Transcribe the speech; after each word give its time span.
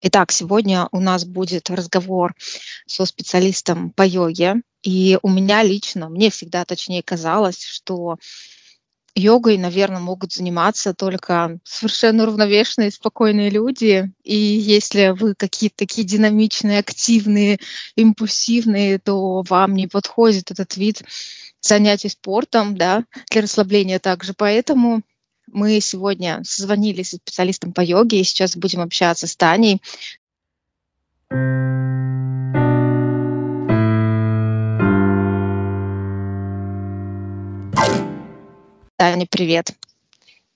Итак, 0.00 0.30
сегодня 0.30 0.88
у 0.92 1.00
нас 1.00 1.24
будет 1.24 1.70
разговор 1.70 2.34
со 2.86 3.04
специалистом 3.04 3.90
по 3.90 4.06
йоге. 4.06 4.62
И 4.82 5.18
у 5.22 5.28
меня 5.28 5.64
лично, 5.64 6.08
мне 6.08 6.30
всегда 6.30 6.64
точнее 6.64 7.02
казалось, 7.02 7.64
что 7.64 8.16
йогой, 9.16 9.58
наверное, 9.58 9.98
могут 9.98 10.32
заниматься 10.32 10.94
только 10.94 11.58
совершенно 11.64 12.22
уравновешенные, 12.22 12.92
спокойные 12.92 13.50
люди. 13.50 14.08
И 14.22 14.36
если 14.36 15.08
вы 15.18 15.34
какие-то 15.34 15.78
такие 15.78 16.06
динамичные, 16.06 16.78
активные, 16.78 17.58
импульсивные, 17.96 19.00
то 19.00 19.42
вам 19.48 19.74
не 19.74 19.88
подходит 19.88 20.52
этот 20.52 20.76
вид 20.76 21.02
занятий 21.60 22.08
спортом, 22.08 22.76
да, 22.76 23.04
для 23.30 23.42
расслабления 23.42 23.98
также. 23.98 24.32
Поэтому 24.32 25.02
мы 25.52 25.80
сегодня 25.80 26.40
созвонились 26.44 27.10
с 27.10 27.16
специалистом 27.16 27.72
по 27.72 27.80
йоге 27.80 28.20
и 28.20 28.24
сейчас 28.24 28.56
будем 28.56 28.80
общаться 28.80 29.26
с 29.26 29.36
Таней. 29.36 29.80
Таня, 38.96 39.26
привет. 39.30 39.70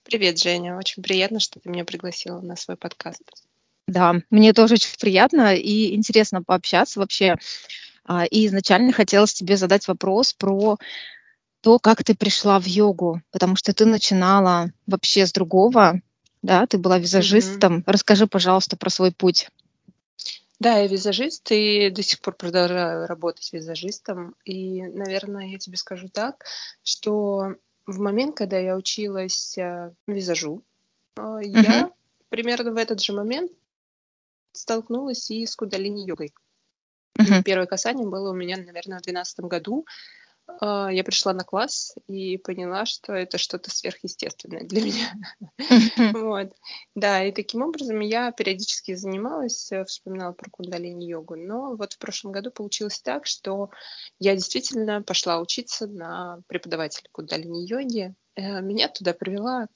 Привет, 0.03 0.39
Женя. 0.39 0.77
Очень 0.77 1.01
приятно, 1.01 1.39
что 1.39 1.59
ты 1.59 1.69
меня 1.69 1.85
пригласила 1.85 2.41
на 2.41 2.55
свой 2.55 2.75
подкаст. 2.75 3.21
Да, 3.87 4.15
мне 4.29 4.53
тоже 4.53 4.75
очень 4.75 4.97
приятно 4.99 5.55
и 5.55 5.95
интересно 5.95 6.43
пообщаться 6.43 6.99
вообще. 6.99 7.35
А, 8.05 8.25
и 8.25 8.47
изначально 8.47 8.91
хотелось 8.91 9.33
тебе 9.33 9.55
задать 9.55 9.87
вопрос 9.87 10.33
про 10.33 10.77
то, 11.63 11.79
как 11.79 12.03
ты 12.03 12.13
пришла 12.13 12.59
в 12.59 12.65
йогу, 12.65 13.21
потому 13.31 13.55
что 13.55 13.73
ты 13.73 13.85
начинала 13.85 14.71
вообще 14.85 15.25
с 15.25 15.31
другого, 15.31 16.01
да, 16.41 16.67
ты 16.67 16.77
была 16.77 16.99
визажистом. 16.99 17.77
Mm-hmm. 17.77 17.83
Расскажи, 17.85 18.27
пожалуйста, 18.27 18.75
про 18.75 18.89
свой 18.89 19.13
путь. 19.13 19.49
Да, 20.59 20.79
я 20.79 20.87
визажист 20.87 21.49
и 21.51 21.89
до 21.89 22.03
сих 22.03 22.19
пор 22.19 22.35
продолжаю 22.35 23.07
работать 23.07 23.53
визажистом. 23.53 24.35
И, 24.43 24.83
наверное, 24.83 25.47
я 25.47 25.57
тебе 25.57 25.77
скажу 25.77 26.09
так, 26.09 26.43
что 26.83 27.55
в 27.87 27.99
момент, 27.99 28.35
когда 28.35 28.59
я 28.59 28.75
училась 28.75 29.57
э, 29.57 29.93
визажу, 30.05 30.63
mm-hmm. 31.15 31.63
я 31.63 31.91
примерно 32.27 32.73
в 32.73 32.77
этот 32.77 33.01
же 33.01 33.13
момент 33.13 33.53
столкнулась 34.51 35.31
и 35.31 35.45
с 35.45 35.55
кудалини-йогой. 35.55 36.33
Mm-hmm. 37.17 37.43
Первое 37.43 37.67
касание 37.67 38.05
было 38.05 38.31
у 38.31 38.35
меня, 38.35 38.57
наверное, 38.57 38.99
в 38.99 39.03
2012 39.03 39.39
году. 39.41 39.85
А, 40.59 40.91
я 40.91 41.03
пришла 41.03 41.33
на 41.33 41.43
класс 41.43 41.95
и 42.07 42.37
поняла, 42.37 42.85
что 42.85 43.13
это 43.13 43.37
что-то 43.37 43.69
сверхъестественное 43.69 44.63
для 44.63 44.81
меня. 44.81 45.13
вот. 46.13 46.53
Да, 46.95 47.23
и 47.23 47.31
таким 47.31 47.61
образом 47.61 47.99
я 47.99 48.31
периодически 48.31 48.95
занималась, 48.95 49.71
э, 49.71 49.85
вспоминала 49.85 50.33
про 50.33 50.49
кундалини-йогу, 50.49 51.35
но 51.35 51.75
вот 51.75 51.93
в 51.93 51.97
прошлом 51.97 52.31
году 52.31 52.51
получилось 52.51 52.99
так, 53.01 53.25
что 53.25 53.69
я 54.19 54.35
действительно 54.35 55.01
пошла 55.01 55.39
учиться 55.39 55.87
на 55.87 56.39
преподавателя 56.47 57.09
кундалини-йоги. 57.11 58.13
Э, 58.35 58.61
меня 58.61 58.89
туда 58.89 59.13
привела 59.13 59.67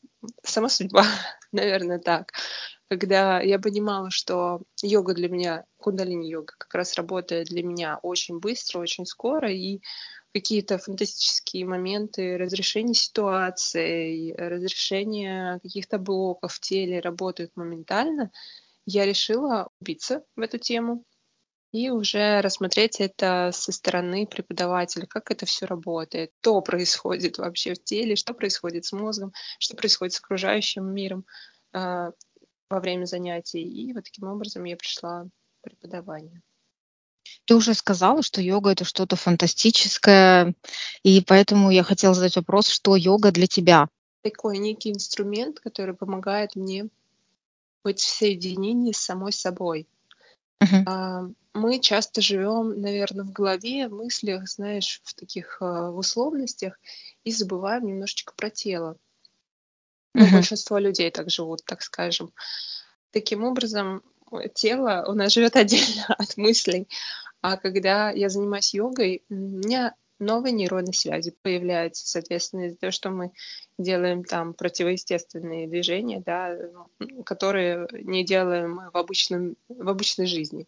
сама 0.44 0.70
судьба, 0.70 1.06
наверное, 1.52 2.00
так. 2.00 2.32
Когда 2.90 3.42
я 3.42 3.60
понимала, 3.60 4.10
что 4.12 4.62
йога 4.82 5.14
для 5.14 5.30
меня, 5.30 5.66
кундалини-йога 5.78 6.54
как 6.58 6.74
раз 6.74 6.96
работает 6.96 7.48
для 7.48 7.64
меня 7.64 8.00
очень 8.02 8.40
быстро, 8.40 8.80
очень 8.80 9.06
скоро, 9.06 9.52
и 9.52 9.82
какие-то 10.34 10.78
фантастические 10.78 11.66
моменты 11.66 12.38
разрешения 12.38 12.94
ситуации, 12.94 14.34
разрешения 14.34 15.60
каких-то 15.64 15.98
блоков 15.98 16.54
в 16.54 16.60
теле 16.60 17.00
работают 17.00 17.52
моментально, 17.56 18.32
я 18.86 19.06
решила 19.06 19.70
убиться 19.82 20.24
в 20.36 20.42
эту 20.42 20.58
тему 20.58 21.04
и 21.74 21.90
уже 21.90 22.42
рассмотреть 22.42 23.02
это 23.02 23.52
со 23.54 23.72
стороны 23.72 24.26
преподавателя, 24.26 25.06
как 25.06 25.32
это 25.32 25.46
все 25.46 25.66
работает, 25.66 26.32
что 26.42 26.62
происходит 26.62 27.38
вообще 27.38 27.74
в 27.74 27.84
теле, 27.84 28.16
что 28.16 28.34
происходит 28.34 28.86
с 28.86 28.94
мозгом, 28.94 29.34
что 29.60 29.76
происходит 29.76 30.14
с 30.14 30.20
окружающим 30.20 30.86
миром. 30.94 31.26
Э, 31.74 32.12
во 32.70 32.80
время 32.80 33.06
занятий. 33.06 33.62
И 33.62 33.94
вот 33.94 34.04
таким 34.04 34.28
образом 34.28 34.64
я 34.66 34.76
пришла 34.76 35.24
в 35.24 35.30
преподавание. 35.62 36.42
Ты 37.46 37.56
уже 37.56 37.74
сказала, 37.74 38.24
что 38.24 38.42
йога 38.42 38.72
это 38.72 38.86
что-то 38.86 39.16
фантастическое, 39.16 40.54
и 41.04 41.22
поэтому 41.22 41.72
я 41.72 41.84
хотела 41.84 42.14
задать 42.14 42.36
вопрос, 42.36 42.68
что 42.68 42.96
йога 42.96 43.32
для 43.32 43.48
тебя? 43.48 43.88
Такой 44.22 44.58
некий 44.58 44.92
инструмент, 44.92 45.60
который 45.60 45.96
помогает 45.96 46.56
мне 46.56 46.88
быть 47.84 48.00
в 48.00 48.08
соединении 48.08 48.92
с 48.92 48.98
самой 48.98 49.32
собой. 49.32 49.88
Uh-huh. 50.62 51.34
Мы 51.54 51.80
часто 51.80 52.22
живем, 52.22 52.82
наверное, 52.82 53.26
в 53.26 53.32
голове, 53.32 53.88
в 53.88 53.94
мыслях, 53.94 54.48
знаешь, 54.50 55.02
в 55.04 55.14
таких 55.14 55.58
в 55.62 55.98
условностях 55.98 56.80
и 57.24 57.32
забываем 57.32 57.86
немножечко 57.86 58.34
про 58.36 58.50
тело. 58.50 58.98
Uh-huh. 60.18 60.32
Большинство 60.32 60.78
людей 60.80 61.12
так 61.12 61.30
живут, 61.30 61.64
так 61.66 61.82
скажем. 61.82 62.32
Таким 63.12 63.44
образом, 63.44 64.02
тело 64.54 65.06
у 65.08 65.14
нас 65.14 65.34
живет 65.34 65.56
отдельно 65.56 66.06
от 66.08 66.38
мыслей. 66.38 66.88
А 67.42 67.58
когда 67.58 68.10
я 68.10 68.30
занимаюсь 68.30 68.74
йогой, 68.74 69.24
у 69.30 69.36
меня 69.36 69.94
новые 70.20 70.54
нейронные 70.54 70.94
связи 70.94 71.36
появляются, 71.42 72.08
соответственно, 72.08 72.66
из-за 72.66 72.78
того, 72.78 72.92
что 72.92 73.10
мы 73.12 73.32
делаем 73.78 74.24
там 74.24 74.54
противоестественные 74.54 75.68
движения, 75.68 76.22
да, 76.26 76.58
которые 77.26 77.88
не 77.92 78.26
делаем 78.26 78.82
в, 78.92 78.98
обычном, 78.98 79.56
в 79.70 79.88
обычной 79.88 80.26
жизни. 80.26 80.66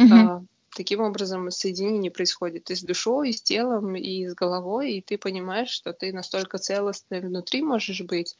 Mm-hmm. 0.00 0.12
А, 0.12 0.42
таким 0.74 1.00
образом, 1.00 1.50
соединение 1.50 2.10
происходит 2.10 2.70
и 2.70 2.74
с 2.74 2.82
душой, 2.82 3.30
и 3.30 3.32
с 3.34 3.42
телом, 3.42 3.94
и 3.96 4.26
с 4.26 4.34
головой, 4.34 4.92
и 4.92 5.02
ты 5.02 5.18
понимаешь, 5.18 5.68
что 5.68 5.92
ты 5.92 6.12
настолько 6.12 6.56
целостный 6.56 7.20
внутри 7.20 7.62
можешь 7.62 8.00
быть. 8.00 8.36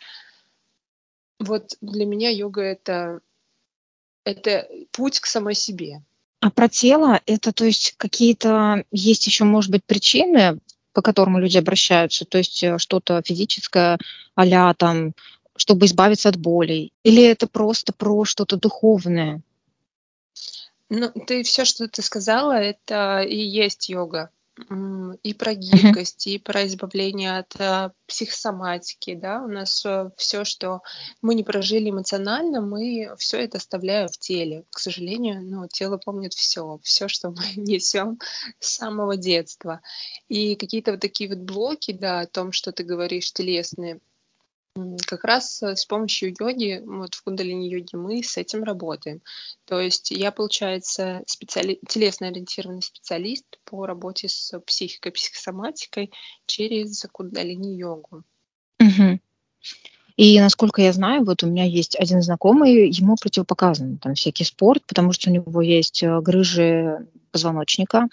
Вот 1.41 1.77
для 1.81 2.05
меня 2.05 2.29
йога 2.29 2.61
это, 2.61 3.21
это 4.25 4.69
путь 4.93 5.21
к 5.21 5.27
самой 5.27 5.55
себе. 5.55 6.03
А 6.41 6.51
про 6.51 6.69
тело 6.69 7.21
это, 7.27 7.53
то 7.53 7.65
есть, 7.65 7.95
какие-то 7.97 8.85
есть 8.93 9.27
еще, 9.27 9.45
может 9.45 9.71
быть, 9.71 9.85
причины, 9.85 10.59
по 10.93 11.03
которым 11.03 11.39
люди 11.39 11.59
обращаются, 11.59 12.25
то 12.25 12.39
есть 12.39 12.63
э, 12.63 12.79
что-то 12.79 13.23
физическое, 13.25 13.99
а 14.35 14.75
там, 14.75 15.15
чтобы 15.57 15.87
избавиться 15.87 16.29
от 16.29 16.37
болей, 16.37 16.93
или 17.05 17.23
это 17.23 17.47
просто 17.47 17.93
про 17.93 18.25
что-то 18.25 18.57
духовное? 18.57 19.43
Ну, 20.89 21.11
ты 21.27 21.43
все, 21.43 21.65
что 21.65 21.89
ты 21.89 22.03
сказала, 22.03 22.53
это 22.53 23.23
и 23.23 23.37
есть 23.37 23.89
йога 23.89 24.31
и 25.23 25.35
про 25.35 25.55
гибкость, 25.55 26.27
и 26.27 26.39
про 26.39 26.67
избавление 26.67 27.39
от 27.39 27.55
а, 27.59 27.93
психосоматики, 28.07 29.15
да, 29.15 29.43
у 29.43 29.49
нас 29.49 29.85
а, 29.85 30.11
все, 30.17 30.45
что 30.45 30.83
мы 31.23 31.35
не 31.35 31.45
прожили 31.45 31.91
эмоционально, 31.91 32.61
мы 32.61 33.15
все 33.19 33.39
это 33.39 33.59
оставляем 33.59 34.09
в 34.09 34.19
теле. 34.19 34.65
К 34.71 34.79
сожалению, 34.79 35.43
ну, 35.43 35.67
тело 35.69 35.99
помнит 35.99 36.35
все, 36.35 36.79
все, 36.83 37.09
что 37.09 37.31
мы 37.31 37.43
несем 37.57 38.19
с 38.59 38.77
самого 38.77 39.17
детства. 39.17 39.81
И 40.29 40.57
какие-то 40.57 40.93
вот 40.93 41.01
такие 41.01 41.29
вот 41.29 41.39
блоки, 41.41 41.93
да, 41.93 42.21
о 42.21 42.27
том, 42.27 42.53
что 42.53 42.73
ты 42.73 42.85
говоришь, 42.85 43.33
телесные, 43.33 44.01
как 45.07 45.25
раз 45.25 45.63
э, 45.63 45.75
с 45.75 45.85
помощью 45.85 46.35
йоги, 46.39 46.83
вот 46.85 47.15
в 47.15 47.23
кундалини-йоге 47.25 47.99
мы 47.99 48.23
с 48.23 48.37
этим 48.37 48.63
работаем. 48.63 49.21
То 49.65 49.81
есть 49.81 50.11
я, 50.11 50.31
получается, 50.31 51.23
специали... 51.27 51.81
телесно-ориентированный 51.89 52.83
специалист 52.83 53.45
по 53.65 53.87
работе 53.87 54.29
с 54.29 54.59
психикой, 54.61 55.13
психосоматикой 55.13 56.13
через 56.47 57.05
кундалини-йогу. 57.13 58.23
Угу. 58.81 59.21
И 60.17 60.39
насколько 60.39 60.83
я 60.83 60.93
знаю, 60.93 61.25
вот 61.25 61.43
у 61.43 61.47
меня 61.47 61.65
есть 61.65 61.97
один 61.97 62.23
знакомый, 62.23 62.91
ему 62.91 63.17
противопоказан 63.21 63.99
там 63.99 64.15
всякий 64.15 64.45
спорт, 64.45 64.85
потому 64.87 65.13
что 65.13 65.31
у 65.31 65.33
него 65.33 65.63
есть 65.63 66.03
э, 66.03 66.21
грыжи 66.21 67.07
позвоночника, 67.33 68.07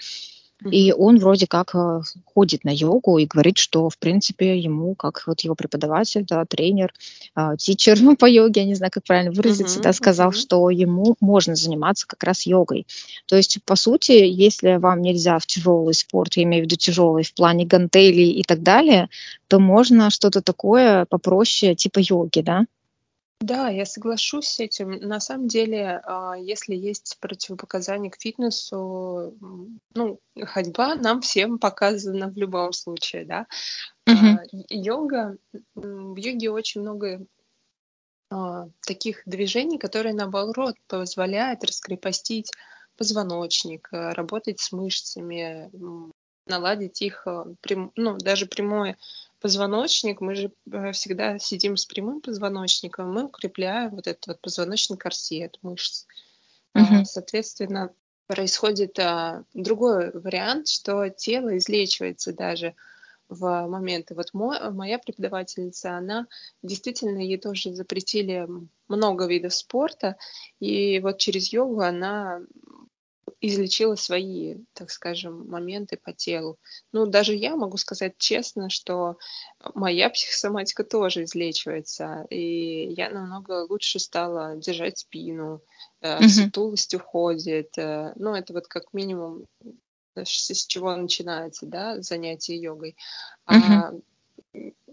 и 0.65 0.91
он 0.91 1.19
вроде 1.19 1.45
как 1.45 1.75
э, 1.75 2.01
ходит 2.25 2.63
на 2.63 2.71
йогу 2.73 3.19
и 3.19 3.25
говорит, 3.25 3.57
что, 3.57 3.89
в 3.89 3.97
принципе, 3.97 4.57
ему, 4.57 4.95
как 4.95 5.23
вот 5.27 5.41
его 5.41 5.53
преподаватель, 5.53 6.25
да, 6.25 6.45
тренер, 6.45 6.93
а, 7.35 7.55
тичер 7.55 7.97
по 8.17 8.25
йоге, 8.25 8.61
я 8.61 8.67
не 8.67 8.73
знаю, 8.73 8.91
как 8.91 9.03
правильно 9.03 9.31
выразиться, 9.31 9.79
uh-huh, 9.79 9.83
да, 9.83 9.93
сказал, 9.93 10.31
uh-huh. 10.31 10.35
что 10.39 10.69
ему 10.69 11.15
можно 11.19 11.55
заниматься 11.55 12.07
как 12.07 12.23
раз 12.23 12.47
йогой. 12.47 12.87
То 13.27 13.35
есть, 13.35 13.59
по 13.65 13.75
сути, 13.75 14.11
если 14.11 14.77
вам 14.77 15.01
нельзя 15.01 15.37
в 15.37 15.45
тяжелый 15.45 15.93
спорт, 15.93 16.33
я 16.35 16.43
имею 16.43 16.63
в 16.63 16.65
виду 16.65 16.75
тяжелый 16.75 17.23
в 17.23 17.33
плане 17.33 17.65
гантелей 17.65 18.31
и 18.31 18.43
так 18.43 18.63
далее, 18.63 19.09
то 19.47 19.59
можно 19.59 20.09
что-то 20.09 20.41
такое 20.41 21.05
попроще, 21.05 21.75
типа 21.75 21.99
йоги, 21.99 22.41
да? 22.41 22.65
Да, 23.39 23.69
я 23.69 23.85
соглашусь 23.85 24.47
с 24.47 24.59
этим. 24.59 24.91
На 24.91 25.19
самом 25.19 25.47
деле, 25.47 26.01
а, 26.03 26.33
если 26.33 26.75
есть 26.75 27.17
противопоказания 27.19 28.09
к 28.09 28.19
фитнесу, 28.19 29.37
ну, 29.93 30.19
ходьба 30.41 30.95
нам 30.95 31.21
всем 31.21 31.59
показана 31.59 32.29
в 32.29 32.35
любом 32.35 32.73
случае, 32.73 33.25
да. 33.25 33.47
А, 34.07 34.41
Йога, 34.69 35.37
в 35.75 36.15
йоге 36.17 36.49
очень 36.49 36.81
много 36.81 37.25
а, 38.31 38.69
таких 38.81 39.21
движений, 39.27 39.77
которые, 39.77 40.15
наоборот, 40.15 40.75
позволяют 40.87 41.63
раскрепостить 41.63 42.51
позвоночник, 42.97 43.87
работать 43.91 44.59
с 44.59 44.71
мышцами, 44.71 45.69
наладить 46.47 47.03
их, 47.03 47.27
ну, 47.95 48.17
даже 48.17 48.47
прямой 48.47 48.95
позвоночник, 49.39 50.21
мы 50.21 50.35
же 50.35 50.51
э, 50.71 50.91
всегда 50.91 51.39
сидим 51.39 51.77
с 51.77 51.85
прямым 51.85 52.21
позвоночником, 52.21 53.11
мы 53.11 53.25
укрепляем 53.25 53.91
вот 53.91 54.07
этот 54.07 54.27
вот 54.27 54.41
позвоночный 54.41 54.97
корсет 54.97 55.57
мышц. 55.61 56.05
Uh-huh. 56.75 57.05
Соответственно, 57.05 57.91
происходит 58.27 58.99
а, 58.99 59.43
другой 59.53 60.11
вариант, 60.11 60.67
что 60.67 61.09
тело 61.09 61.57
излечивается 61.57 62.33
даже 62.33 62.75
в 63.29 63.67
моменты. 63.67 64.15
Вот 64.15 64.33
мой, 64.33 64.57
моя 64.71 64.99
преподавательница, 64.99 65.97
она 65.97 66.27
действительно, 66.61 67.19
ей 67.19 67.37
тоже 67.37 67.73
запретили 67.73 68.47
много 68.87 69.25
видов 69.25 69.53
спорта, 69.53 70.17
и 70.59 70.99
вот 70.99 71.17
через 71.17 71.51
йогу 71.51 71.81
она 71.81 72.41
излечила 73.39 73.95
свои, 73.95 74.57
так 74.73 74.89
скажем, 74.89 75.47
моменты 75.47 75.97
по 75.97 76.11
телу. 76.11 76.57
Ну, 76.91 77.05
даже 77.05 77.35
я 77.35 77.55
могу 77.55 77.77
сказать 77.77 78.17
честно, 78.17 78.69
что 78.69 79.17
моя 79.75 80.09
психосоматика 80.09 80.83
тоже 80.83 81.23
излечивается, 81.23 82.25
и 82.29 82.87
я 82.93 83.09
намного 83.09 83.65
лучше 83.69 83.99
стала 83.99 84.55
держать 84.55 84.97
спину, 84.99 85.61
mm-hmm. 86.01 86.27
сутулость 86.27 86.93
уходит. 86.95 87.77
Э, 87.77 88.13
ну, 88.15 88.33
это 88.33 88.53
вот 88.53 88.67
как 88.67 88.93
минимум 88.93 89.45
с 90.15 90.65
чего 90.65 90.95
начинается, 90.95 91.67
да, 91.67 92.01
занятие 92.01 92.57
йогой. 92.57 92.95
Mm-hmm. 93.47 93.61
А 93.69 93.93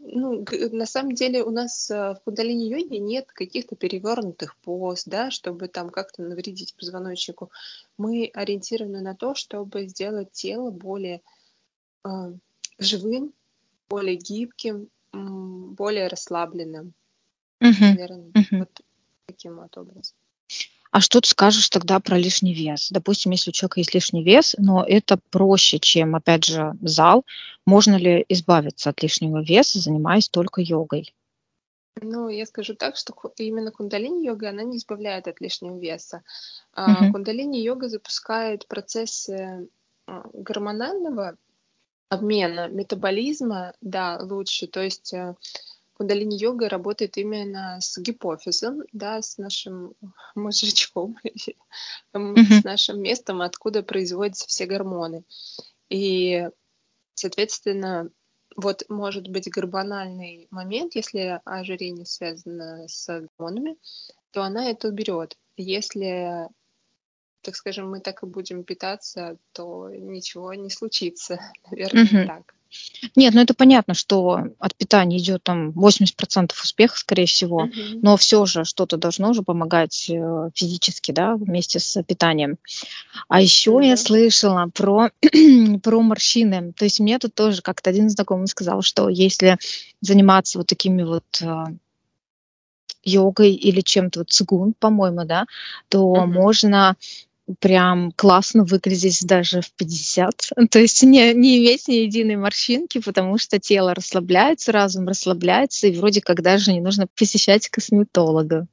ну, 0.07 0.45
на 0.73 0.87
самом 0.87 1.15
деле 1.15 1.43
у 1.43 1.51
нас 1.51 1.91
э, 1.91 2.15
в 2.15 2.21
кундалини-йоге 2.25 2.99
нет 2.99 3.33
каких-то 3.33 3.75
перевернутых 3.75 4.57
поз, 4.59 5.05
да, 5.07 5.31
чтобы 5.31 5.69
там 5.69 5.89
как-то 5.91 6.23
навредить 6.23 6.75
позвоночнику. 6.77 7.51
Мы 7.97 8.31
ориентированы 8.35 9.01
на 9.01 9.15
то, 9.15 9.35
чтобы 9.35 9.89
сделать 9.89 10.31
тело 10.33 10.71
более 10.71 11.23
э, 12.05 12.09
живым, 12.79 13.33
более 13.89 14.17
гибким, 14.17 14.89
более 15.13 16.09
расслабленным. 16.09 16.93
Uh-huh. 17.63 17.81
Наверное, 17.81 18.31
uh-huh. 18.33 18.59
вот 18.59 18.81
таким 19.27 19.57
вот 19.57 19.77
образом. 19.79 20.17
А 20.95 21.01
что 21.01 21.21
ты 21.21 21.29
скажешь 21.29 21.71
тогда 21.71 21.99
про 21.99 22.17
лишний 22.17 22.55
вес? 22.55 22.89
Допустим, 22.93 23.33
если 23.33 23.51
у 23.51 23.53
человека 23.53 23.81
есть 23.81 23.95
лишний 23.95 24.23
вес, 24.23 24.55
но 24.59 24.85
это 24.87 25.19
проще, 25.31 25.81
чем, 25.81 26.15
опять 26.15 26.45
же, 26.45 26.75
зал, 26.83 27.25
можно 27.67 27.97
ли 27.97 28.25
избавиться 28.29 28.91
от 28.91 29.03
лишнего 29.03 29.43
веса, 29.43 29.81
занимаясь 29.81 30.29
только 30.29 30.61
йогой? 30.61 31.13
Ну, 32.01 32.29
я 32.29 32.47
скажу 32.47 32.77
так, 32.77 32.95
что 32.97 33.13
именно 33.39 33.73
кундалини-йога, 33.73 34.51
она 34.51 34.63
не 34.63 34.77
избавляет 34.77 35.27
от 35.27 35.41
лишнего 35.41 35.77
веса. 35.77 36.23
Uh-huh. 36.77 37.11
Кундалини-йога 37.11 37.89
запускает 37.89 38.69
процессы 38.69 39.69
а, 40.07 40.23
гормонального 40.33 41.37
обмена, 42.09 42.69
метаболизма, 42.69 43.75
да, 43.81 44.21
лучше. 44.23 44.69
То 44.69 44.85
есть 44.85 45.13
э, 45.13 45.35
Кундалини-йога 45.95 46.69
работает 46.69 47.17
именно 47.17 47.79
с 47.81 47.97
гипофизом, 47.99 48.83
да, 48.93 49.23
с 49.23 49.39
нашим 49.39 49.95
мозжечком, 50.35 51.17
с 52.13 52.65
нашим 52.65 53.01
местом, 53.01 53.43
откуда 53.43 53.83
производятся 53.83 54.49
все 54.49 54.67
гормоны. 54.67 55.25
И, 55.89 56.49
соответственно, 57.15 58.11
вот 58.57 58.85
может 58.89 59.29
быть 59.29 59.51
гормональный 59.51 60.49
момент, 60.51 60.95
если 60.95 61.41
ожирение 61.45 62.07
связано 62.07 62.87
с 62.89 63.29
гормонами, 63.39 63.77
то 64.31 64.43
она 64.43 64.71
это 64.71 64.89
уберет. 64.89 65.37
Если, 65.57 66.49
так 67.41 67.55
скажем, 67.55 67.91
мы 67.91 68.01
так 68.01 68.23
и 68.23 68.27
будем 68.27 68.65
питаться, 68.65 69.39
то 69.53 69.91
ничего 69.91 70.55
не 70.55 70.71
случится, 70.71 71.39
наверное, 71.71 72.05
uh-huh. 72.05 72.27
так. 72.27 72.55
Нет, 73.17 73.35
ну 73.35 73.41
это 73.41 73.55
понятно, 73.55 73.95
что 73.95 74.41
от 74.59 74.75
питания 74.75 75.19
идет 75.19 75.43
там 75.43 75.71
80% 75.71 76.53
успеха, 76.63 76.99
скорее 76.99 77.27
всего, 77.27 77.67
uh-huh. 77.67 77.99
но 78.03 78.17
все 78.17 78.47
же 78.47 78.65
что-то 78.65 78.97
должно 78.97 79.33
же 79.33 79.43
помогать 79.43 80.09
э, 80.09 80.51
физически, 80.55 81.13
да, 81.13 81.37
вместе 81.37 81.81
с 81.81 82.03
питанием. 82.03 82.57
А 83.29 83.41
еще 83.41 83.73
uh-huh. 83.73 83.87
я 83.87 83.97
слышала 83.97 84.71
про, 84.75 85.11
про 85.83 86.01
морщины. 86.01 86.73
То 86.73 86.85
есть 86.85 87.01
мне 87.01 87.19
тут 87.19 87.35
тоже 87.35 87.63
как-то 87.63 87.91
один 87.91 88.09
знакомый 88.09 88.49
сказал, 88.49 88.83
что 88.83 89.09
если 89.09 89.59
заниматься 90.01 90.59
вот 90.59 90.67
такими 90.67 91.03
вот 91.03 91.25
э, 91.43 91.65
йогой 93.03 93.53
или 93.53 93.81
чем-то, 93.81 94.21
вот 94.21 94.31
цигун, 94.31 94.75
по-моему, 94.79 95.25
да, 95.25 95.47
то 95.89 96.15
uh-huh. 96.15 96.27
можно 96.27 96.97
прям 97.61 98.13
классно 98.13 98.65
выглядеть 98.65 99.27
даже 99.27 99.61
в 99.61 99.73
50. 99.73 100.51
То 100.71 100.79
есть 100.79 101.03
не, 101.03 101.33
не 101.35 101.59
иметь 101.59 101.89
ни 101.89 101.95
единой 101.95 102.37
морщинки, 102.37 103.01
потому 103.01 103.39
что 103.39 103.59
тело 103.59 103.95
расслабляется, 103.95 104.73
разум 104.73 105.07
расслабляется, 105.09 105.87
и 105.87 105.97
вроде 105.97 106.21
как 106.21 106.43
даже 106.43 106.73
не 106.73 106.81
нужно 106.81 107.07
посещать 107.07 107.69
косметолога. 107.69 108.67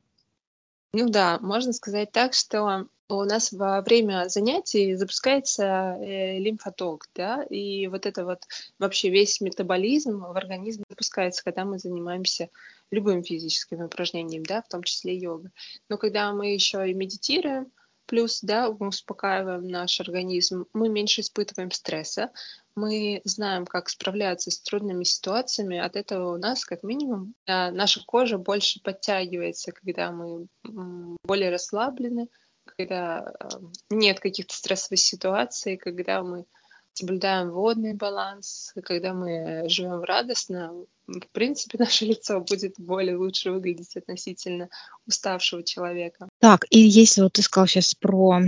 Ну 0.93 1.09
да, 1.09 1.39
можно 1.39 1.71
сказать 1.71 2.11
так, 2.11 2.33
что 2.33 2.87
у 3.07 3.23
нас 3.23 3.51
во 3.51 3.81
время 3.81 4.27
занятий 4.29 4.95
запускается 4.95 5.97
э, 5.99 6.39
лимфоток, 6.39 7.07
да, 7.15 7.43
и 7.43 7.87
вот 7.87 8.05
это 8.05 8.25
вот 8.25 8.39
вообще 8.79 9.09
весь 9.09 9.41
метаболизм 9.41 10.19
в 10.19 10.37
организме 10.37 10.83
запускается, 10.89 11.43
когда 11.43 11.65
мы 11.65 11.79
занимаемся 11.79 12.49
любым 12.89 13.23
физическим 13.23 13.83
упражнением, 13.83 14.43
да, 14.43 14.61
в 14.61 14.67
том 14.67 14.83
числе 14.83 15.17
йога. 15.17 15.51
Но 15.89 15.97
когда 15.97 16.31
мы 16.33 16.53
еще 16.53 16.89
и 16.89 16.93
медитируем, 16.93 17.71
Плюс, 18.11 18.41
да, 18.41 18.69
мы 18.77 18.89
успокаиваем 18.89 19.69
наш 19.69 20.01
организм, 20.01 20.65
мы 20.73 20.89
меньше 20.89 21.21
испытываем 21.21 21.71
стресса, 21.71 22.29
мы 22.75 23.21
знаем, 23.23 23.65
как 23.65 23.87
справляться 23.87 24.51
с 24.51 24.59
трудными 24.59 25.05
ситуациями. 25.05 25.77
От 25.77 25.95
этого 25.95 26.35
у 26.35 26.37
нас, 26.37 26.65
как 26.65 26.83
минимум, 26.83 27.35
наша 27.47 28.03
кожа 28.05 28.37
больше 28.37 28.81
подтягивается, 28.83 29.71
когда 29.71 30.11
мы 30.11 30.47
более 31.23 31.51
расслаблены, 31.51 32.27
когда 32.65 33.33
э, 33.39 33.47
нет 33.89 34.19
каких-то 34.19 34.53
стрессовых 34.53 34.99
ситуаций, 34.99 35.77
когда 35.77 36.21
мы 36.21 36.43
соблюдаем 36.91 37.51
водный 37.51 37.93
баланс, 37.93 38.73
когда 38.83 39.13
мы 39.13 39.69
живем 39.69 40.03
радостно, 40.03 40.73
в 41.19 41.29
принципе, 41.31 41.77
наше 41.79 42.05
лицо 42.05 42.39
будет 42.39 42.75
более 42.77 43.17
лучше 43.17 43.51
выглядеть 43.51 43.95
относительно 43.95 44.69
уставшего 45.07 45.63
человека. 45.63 46.29
Так, 46.39 46.65
и 46.69 46.79
если 46.79 47.21
вот 47.21 47.33
ты 47.33 47.41
сказал 47.41 47.67
сейчас 47.67 47.93
про 47.95 48.41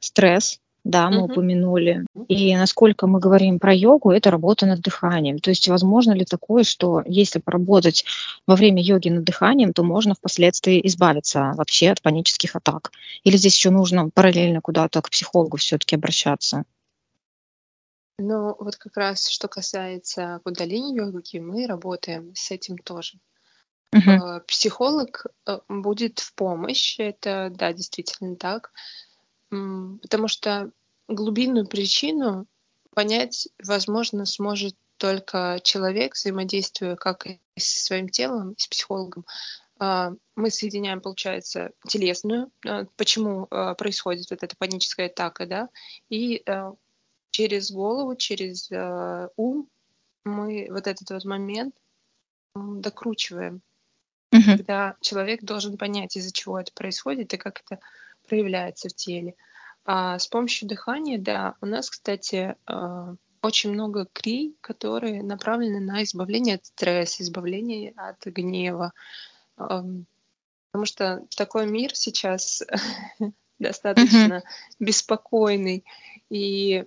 стресс, 0.00 0.58
да, 0.84 1.10
мы 1.10 1.18
uh-huh. 1.18 1.32
упомянули. 1.32 2.04
И 2.26 2.56
насколько 2.56 3.06
мы 3.06 3.20
говорим 3.20 3.60
про 3.60 3.72
йогу, 3.72 4.10
это 4.10 4.32
работа 4.32 4.66
над 4.66 4.80
дыханием. 4.80 5.38
То 5.38 5.50
есть 5.50 5.68
возможно 5.68 6.12
ли 6.12 6.24
такое, 6.24 6.64
что 6.64 7.02
если 7.06 7.38
поработать 7.38 8.04
во 8.48 8.56
время 8.56 8.82
йоги 8.82 9.08
над 9.08 9.22
дыханием, 9.22 9.72
то 9.72 9.84
можно 9.84 10.14
впоследствии 10.14 10.84
избавиться 10.88 11.52
вообще 11.56 11.90
от 11.90 12.02
панических 12.02 12.56
атак? 12.56 12.90
Или 13.22 13.36
здесь 13.36 13.54
еще 13.54 13.70
нужно 13.70 14.10
параллельно 14.10 14.60
куда-то 14.60 15.02
к 15.02 15.10
психологу 15.10 15.56
все-таки 15.56 15.94
обращаться? 15.94 16.64
Ну, 18.22 18.54
вот 18.58 18.76
как 18.76 18.96
раз 18.96 19.28
что 19.28 19.48
касается 19.48 20.40
кундалини-йоги, 20.44 21.38
мы 21.38 21.66
работаем 21.66 22.32
с 22.36 22.52
этим 22.52 22.78
тоже. 22.78 23.18
Uh-huh. 23.92 24.40
Психолог 24.46 25.26
э, 25.46 25.58
будет 25.68 26.20
в 26.20 26.32
помощь, 26.34 26.98
это 26.98 27.50
да, 27.52 27.72
действительно 27.72 28.36
так, 28.36 28.72
потому 29.50 30.28
что 30.28 30.70
глубинную 31.08 31.66
причину 31.66 32.46
понять, 32.94 33.48
возможно, 33.62 34.24
сможет 34.24 34.76
только 34.96 35.58
человек, 35.62 36.14
взаимодействуя 36.14 36.96
как 36.96 37.26
и 37.26 37.38
со 37.58 37.84
своим 37.84 38.08
телом, 38.08 38.52
и 38.52 38.60
с 38.60 38.68
психологом. 38.68 39.26
А, 39.78 40.12
мы 40.36 40.50
соединяем, 40.50 41.02
получается, 41.02 41.72
телесную, 41.86 42.50
э, 42.64 42.86
почему 42.96 43.46
происходит 43.76 44.30
вот 44.30 44.42
эта 44.42 44.56
паническая 44.56 45.08
атака, 45.08 45.44
да, 45.44 45.68
и 46.08 46.42
через 47.32 47.72
голову, 47.72 48.14
через 48.14 48.70
э, 48.70 49.28
ум 49.36 49.68
мы 50.24 50.68
вот 50.70 50.86
этот 50.86 51.10
вот 51.10 51.24
момент 51.24 51.74
докручиваем, 52.54 53.62
uh-huh. 54.32 54.56
когда 54.56 54.96
человек 55.00 55.42
должен 55.42 55.76
понять, 55.76 56.16
из-за 56.16 56.32
чего 56.32 56.60
это 56.60 56.70
происходит 56.72 57.32
и 57.34 57.38
как 57.38 57.62
это 57.64 57.80
проявляется 58.28 58.88
в 58.88 58.94
теле. 58.94 59.34
А 59.84 60.18
с 60.18 60.28
помощью 60.28 60.68
дыхания, 60.68 61.18
да, 61.18 61.56
у 61.60 61.66
нас, 61.66 61.90
кстати, 61.90 62.54
э, 62.68 63.14
очень 63.42 63.72
много 63.72 64.06
крий, 64.12 64.54
которые 64.60 65.22
направлены 65.22 65.80
на 65.80 66.04
избавление 66.04 66.56
от 66.56 66.66
стресса, 66.66 67.22
избавление 67.22 67.92
от 67.96 68.24
гнева. 68.26 68.92
Э, 69.56 69.82
потому 70.70 70.84
что 70.84 71.26
такой 71.34 71.66
мир 71.66 71.96
сейчас 71.96 72.62
достаточно 73.58 74.44
беспокойный. 74.78 75.84
И 76.28 76.84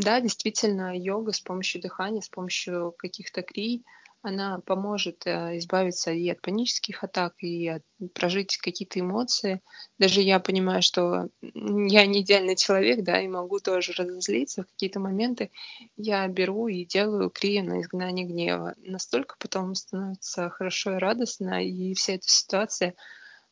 да, 0.00 0.20
действительно, 0.20 0.96
йога 0.96 1.32
с 1.32 1.40
помощью 1.40 1.80
дыхания, 1.80 2.20
с 2.20 2.28
помощью 2.28 2.94
каких-то 2.98 3.42
крий, 3.42 3.84
она 4.22 4.58
поможет 4.66 5.26
э, 5.26 5.56
избавиться 5.58 6.10
и 6.10 6.28
от 6.28 6.40
панических 6.40 7.04
атак, 7.04 7.34
и 7.38 7.68
от, 7.68 7.82
прожить 8.12 8.56
какие-то 8.56 8.98
эмоции. 8.98 9.62
Даже 9.98 10.20
я 10.20 10.40
понимаю, 10.40 10.82
что 10.82 11.28
я 11.42 12.06
не 12.06 12.22
идеальный 12.22 12.56
человек, 12.56 13.04
да, 13.04 13.20
и 13.20 13.28
могу 13.28 13.60
тоже 13.60 13.92
разозлиться 13.92 14.64
в 14.64 14.66
какие-то 14.66 14.98
моменты. 14.98 15.50
Я 15.96 16.26
беру 16.26 16.66
и 16.66 16.84
делаю 16.84 17.30
крия 17.30 17.62
на 17.62 17.80
изгнание 17.80 18.26
гнева. 18.26 18.74
Настолько 18.78 19.36
потом 19.38 19.74
становится 19.76 20.50
хорошо 20.50 20.96
и 20.96 20.98
радостно, 20.98 21.64
и 21.64 21.94
вся 21.94 22.14
эта 22.14 22.28
ситуация 22.28 22.94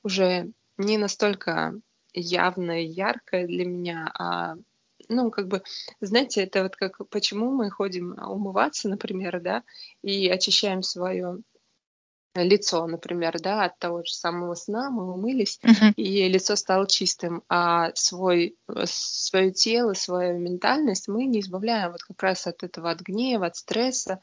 уже 0.02 0.50
не 0.76 0.98
настолько 0.98 1.74
явная 2.12 2.80
и 2.80 2.86
яркая 2.86 3.46
для 3.46 3.64
меня, 3.64 4.10
а 4.18 4.56
ну, 5.08 5.30
как 5.30 5.48
бы, 5.48 5.62
знаете, 6.00 6.42
это 6.42 6.62
вот 6.62 6.76
как, 6.76 7.08
почему 7.08 7.50
мы 7.50 7.70
ходим 7.70 8.16
умываться, 8.18 8.88
например, 8.88 9.40
да, 9.40 9.62
и 10.02 10.28
очищаем 10.28 10.82
свое 10.82 11.42
лицо, 12.34 12.86
например, 12.86 13.40
да, 13.40 13.64
от 13.64 13.78
того 13.78 14.02
же 14.04 14.12
самого 14.12 14.54
сна, 14.54 14.90
мы 14.90 15.12
умылись, 15.12 15.60
uh-huh. 15.62 15.92
и 15.94 16.28
лицо 16.28 16.56
стало 16.56 16.88
чистым, 16.88 17.42
а 17.48 17.92
свой, 17.94 18.56
свое 18.84 19.52
тело, 19.52 19.94
свою 19.94 20.38
ментальность 20.38 21.06
мы 21.06 21.26
не 21.26 21.40
избавляем 21.40 21.92
вот 21.92 22.02
как 22.02 22.22
раз 22.22 22.46
от 22.46 22.62
этого, 22.62 22.90
от 22.90 23.00
гнева, 23.00 23.46
от 23.46 23.56
стресса. 23.56 24.20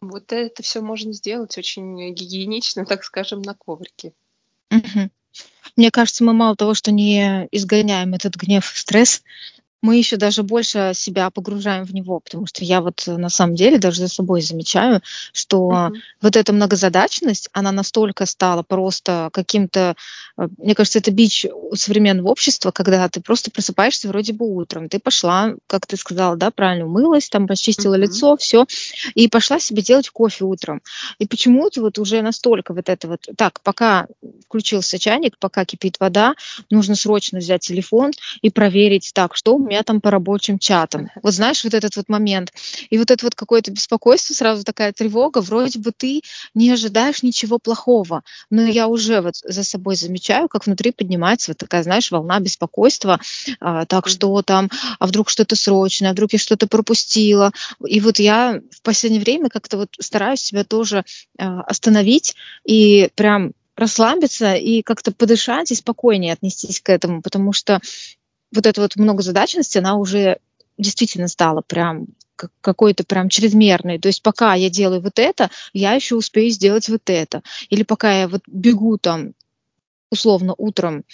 Вот 0.00 0.32
это 0.32 0.62
все 0.62 0.80
можно 0.80 1.12
сделать 1.12 1.56
очень 1.56 2.12
гигиенично, 2.12 2.84
так 2.84 3.02
скажем, 3.04 3.40
на 3.42 3.54
коврике. 3.54 4.12
Uh-huh. 4.70 5.10
Мне 5.76 5.90
кажется, 5.90 6.24
мы 6.24 6.32
мало 6.32 6.56
того, 6.56 6.74
что 6.74 6.90
не 6.90 7.48
изгоняем 7.52 8.12
этот 8.14 8.36
гнев, 8.36 8.66
стресс, 8.66 9.22
мы 9.80 9.96
еще 9.96 10.16
даже 10.16 10.42
больше 10.42 10.92
себя 10.94 11.30
погружаем 11.30 11.84
в 11.84 11.94
него, 11.94 12.20
потому 12.20 12.46
что 12.46 12.64
я 12.64 12.80
вот 12.80 13.04
э, 13.06 13.16
на 13.16 13.28
самом 13.28 13.54
деле 13.54 13.78
даже 13.78 14.00
за 14.00 14.08
собой 14.08 14.40
замечаю, 14.40 15.02
что 15.32 15.70
uh-huh. 15.70 15.92
вот 16.20 16.36
эта 16.36 16.52
многозадачность, 16.52 17.48
она 17.52 17.70
настолько 17.70 18.26
стала 18.26 18.62
просто 18.62 19.30
каким-то, 19.32 19.94
э, 20.36 20.48
мне 20.58 20.74
кажется, 20.74 20.98
это 20.98 21.10
бич 21.12 21.46
современного 21.74 22.28
общества, 22.28 22.72
когда 22.72 23.08
ты 23.08 23.20
просто 23.20 23.50
просыпаешься 23.50 24.08
вроде 24.08 24.32
бы 24.32 24.46
утром, 24.52 24.88
ты 24.88 24.98
пошла, 24.98 25.54
как 25.66 25.86
ты 25.86 25.96
сказала, 25.96 26.36
да, 26.36 26.50
правильно, 26.50 26.86
умылась, 26.86 27.28
там 27.28 27.46
почистила 27.46 27.94
uh-huh. 27.94 27.98
лицо, 27.98 28.36
все, 28.36 28.66
и 29.14 29.28
пошла 29.28 29.60
себе 29.60 29.82
делать 29.82 30.10
кофе 30.10 30.44
утром. 30.44 30.82
И 31.18 31.26
почему-то 31.26 31.82
вот 31.82 31.98
уже 31.98 32.22
настолько 32.22 32.74
вот 32.74 32.88
это 32.88 33.06
вот, 33.06 33.28
так, 33.36 33.60
пока 33.62 34.08
включился 34.46 34.98
чайник, 34.98 35.38
пока 35.38 35.64
кипит 35.64 36.00
вода, 36.00 36.34
нужно 36.70 36.96
срочно 36.96 37.38
взять 37.38 37.60
телефон 37.60 38.10
и 38.42 38.50
проверить, 38.50 39.12
так, 39.14 39.36
что 39.36 39.54
меня 39.68 39.82
там 39.82 40.00
по 40.00 40.10
рабочим 40.10 40.58
чатам. 40.58 41.08
Вот 41.22 41.34
знаешь, 41.34 41.62
вот 41.64 41.74
этот 41.74 41.96
вот 41.96 42.08
момент. 42.08 42.52
И 42.90 42.98
вот 42.98 43.10
это 43.10 43.26
вот 43.26 43.34
какое-то 43.34 43.70
беспокойство, 43.70 44.34
сразу 44.34 44.64
такая 44.64 44.92
тревога, 44.92 45.40
вроде 45.40 45.78
бы 45.78 45.92
ты 45.96 46.22
не 46.54 46.70
ожидаешь 46.70 47.22
ничего 47.22 47.58
плохого, 47.58 48.22
но 48.50 48.62
я 48.62 48.88
уже 48.88 49.20
вот 49.20 49.36
за 49.36 49.64
собой 49.64 49.96
замечаю, 49.96 50.48
как 50.48 50.66
внутри 50.66 50.90
поднимается 50.92 51.50
вот 51.50 51.58
такая, 51.58 51.82
знаешь, 51.82 52.10
волна 52.10 52.40
беспокойства, 52.40 53.20
а, 53.60 53.84
так 53.86 54.08
что 54.08 54.42
там, 54.42 54.70
а 54.98 55.06
вдруг 55.06 55.28
что-то 55.28 55.56
срочное, 55.56 56.10
а 56.10 56.12
вдруг 56.12 56.32
я 56.32 56.38
что-то 56.38 56.66
пропустила. 56.66 57.52
И 57.86 58.00
вот 58.00 58.18
я 58.18 58.60
в 58.70 58.82
последнее 58.82 59.22
время 59.22 59.48
как-то 59.48 59.76
вот 59.76 59.90
стараюсь 60.00 60.40
себя 60.40 60.64
тоже 60.64 61.04
а, 61.38 61.62
остановить 61.62 62.34
и 62.64 63.10
прям 63.14 63.52
расслабиться 63.78 64.54
и 64.54 64.82
как-то 64.82 65.12
подышать 65.12 65.70
и 65.70 65.76
спокойнее 65.76 66.32
отнестись 66.32 66.80
к 66.80 66.90
этому, 66.90 67.22
потому 67.22 67.52
что 67.52 67.80
вот 68.52 68.66
эта 68.66 68.80
вот 68.80 68.96
многозадачность, 68.96 69.76
она 69.76 69.96
уже 69.96 70.38
действительно 70.76 71.28
стала 71.28 71.60
прям 71.60 72.06
какой-то 72.60 73.04
прям 73.04 73.28
чрезмерной. 73.28 73.98
То 73.98 74.08
есть 74.08 74.22
пока 74.22 74.54
я 74.54 74.70
делаю 74.70 75.00
вот 75.00 75.18
это, 75.18 75.50
я 75.72 75.94
еще 75.94 76.14
успею 76.14 76.50
сделать 76.50 76.88
вот 76.88 77.10
это. 77.10 77.42
Или 77.68 77.82
пока 77.82 78.12
я 78.12 78.28
вот 78.28 78.42
бегу 78.46 78.96
там 78.98 79.32
условно 80.10 80.54
утром 80.56 81.04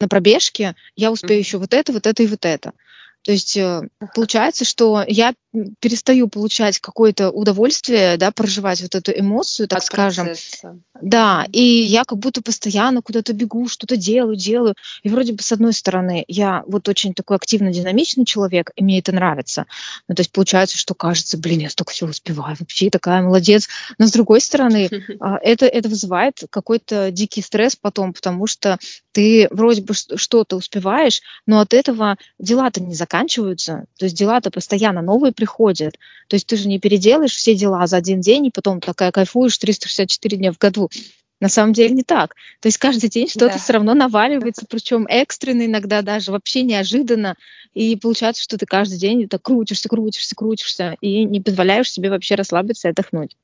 на 0.00 0.08
пробежке, 0.08 0.74
я 0.96 1.12
успею 1.12 1.38
еще 1.38 1.58
вот 1.58 1.72
это, 1.72 1.92
вот 1.92 2.06
это 2.06 2.22
и 2.22 2.26
вот 2.26 2.44
это. 2.44 2.72
То 3.22 3.32
есть 3.32 3.56
э, 3.56 3.88
получается, 4.14 4.64
что 4.64 5.04
я 5.06 5.34
перестаю 5.80 6.28
получать 6.28 6.78
какое-то 6.78 7.30
удовольствие, 7.30 8.16
да, 8.16 8.30
проживать 8.30 8.80
вот 8.80 8.94
эту 8.94 9.12
эмоцию, 9.12 9.68
так 9.68 9.80
От 9.80 9.84
скажем. 9.84 10.26
Процесса. 10.26 10.78
Да, 11.00 11.46
и 11.52 11.62
я 11.62 12.04
как 12.04 12.18
будто 12.18 12.42
постоянно 12.42 13.02
куда-то 13.02 13.32
бегу, 13.32 13.68
что-то 13.68 13.96
делаю, 13.96 14.36
делаю. 14.36 14.74
И 15.02 15.08
вроде 15.08 15.32
бы 15.32 15.42
с 15.42 15.52
одной 15.52 15.72
стороны 15.72 16.24
я 16.26 16.64
вот 16.66 16.88
очень 16.88 17.12
такой 17.12 17.36
активно 17.36 17.72
динамичный 17.72 18.24
человек, 18.24 18.70
и 18.76 18.82
мне 18.82 19.00
это 19.00 19.12
нравится. 19.12 19.66
Ну, 20.08 20.14
то 20.14 20.20
есть 20.20 20.32
получается, 20.32 20.78
что 20.78 20.94
кажется, 20.94 21.36
блин, 21.36 21.60
я 21.60 21.70
столько 21.70 21.92
всего 21.92 22.10
успеваю, 22.10 22.56
вообще 22.58 22.88
такая 22.88 23.22
молодец. 23.22 23.68
Но 23.98 24.06
с 24.06 24.12
другой 24.12 24.40
стороны, 24.40 24.88
а, 25.20 25.38
это, 25.42 25.66
это 25.66 25.88
вызывает 25.88 26.42
какой-то 26.50 27.10
дикий 27.10 27.42
стресс 27.42 27.76
потом, 27.76 28.14
потому 28.14 28.46
что 28.46 28.78
ты 29.12 29.48
вроде 29.50 29.82
бы 29.82 29.94
что-то 29.94 30.56
успеваешь, 30.56 31.20
но 31.46 31.60
от 31.60 31.74
этого 31.74 32.16
дела-то 32.38 32.82
не 32.82 32.94
заканчиваются. 33.12 33.84
То 33.98 34.06
есть 34.06 34.16
дела-то 34.16 34.50
постоянно 34.50 35.02
новые 35.02 35.32
приходят. 35.32 35.98
То 36.28 36.36
есть 36.36 36.46
ты 36.46 36.56
же 36.56 36.68
не 36.68 36.78
переделаешь 36.78 37.34
все 37.34 37.54
дела 37.54 37.86
за 37.86 37.98
один 37.98 38.20
день, 38.20 38.46
и 38.46 38.50
потом 38.50 38.80
такая 38.80 39.12
кайфуешь 39.12 39.58
364 39.58 40.38
дня 40.38 40.52
в 40.52 40.58
году. 40.58 40.88
На 41.40 41.48
самом 41.48 41.72
деле 41.72 41.92
не 41.92 42.04
так. 42.04 42.34
То 42.60 42.68
есть 42.68 42.78
каждый 42.78 43.10
день 43.10 43.28
что-то 43.28 43.54
да. 43.54 43.58
все 43.58 43.72
равно 43.74 43.94
наваливается, 43.94 44.64
причем 44.68 45.06
экстренно 45.08 45.66
иногда 45.66 46.00
даже, 46.00 46.30
вообще 46.30 46.62
неожиданно. 46.62 47.36
И 47.74 47.96
получается, 47.96 48.42
что 48.42 48.56
ты 48.56 48.64
каждый 48.64 48.98
день 48.98 49.28
так 49.28 49.42
крутишься, 49.42 49.88
крутишься, 49.88 50.34
крутишься, 50.36 50.96
и 51.00 51.24
не 51.24 51.40
позволяешь 51.40 51.90
себе 51.90 52.10
вообще 52.10 52.36
расслабиться 52.36 52.88
и 52.88 52.90
отдохнуть. 52.92 53.36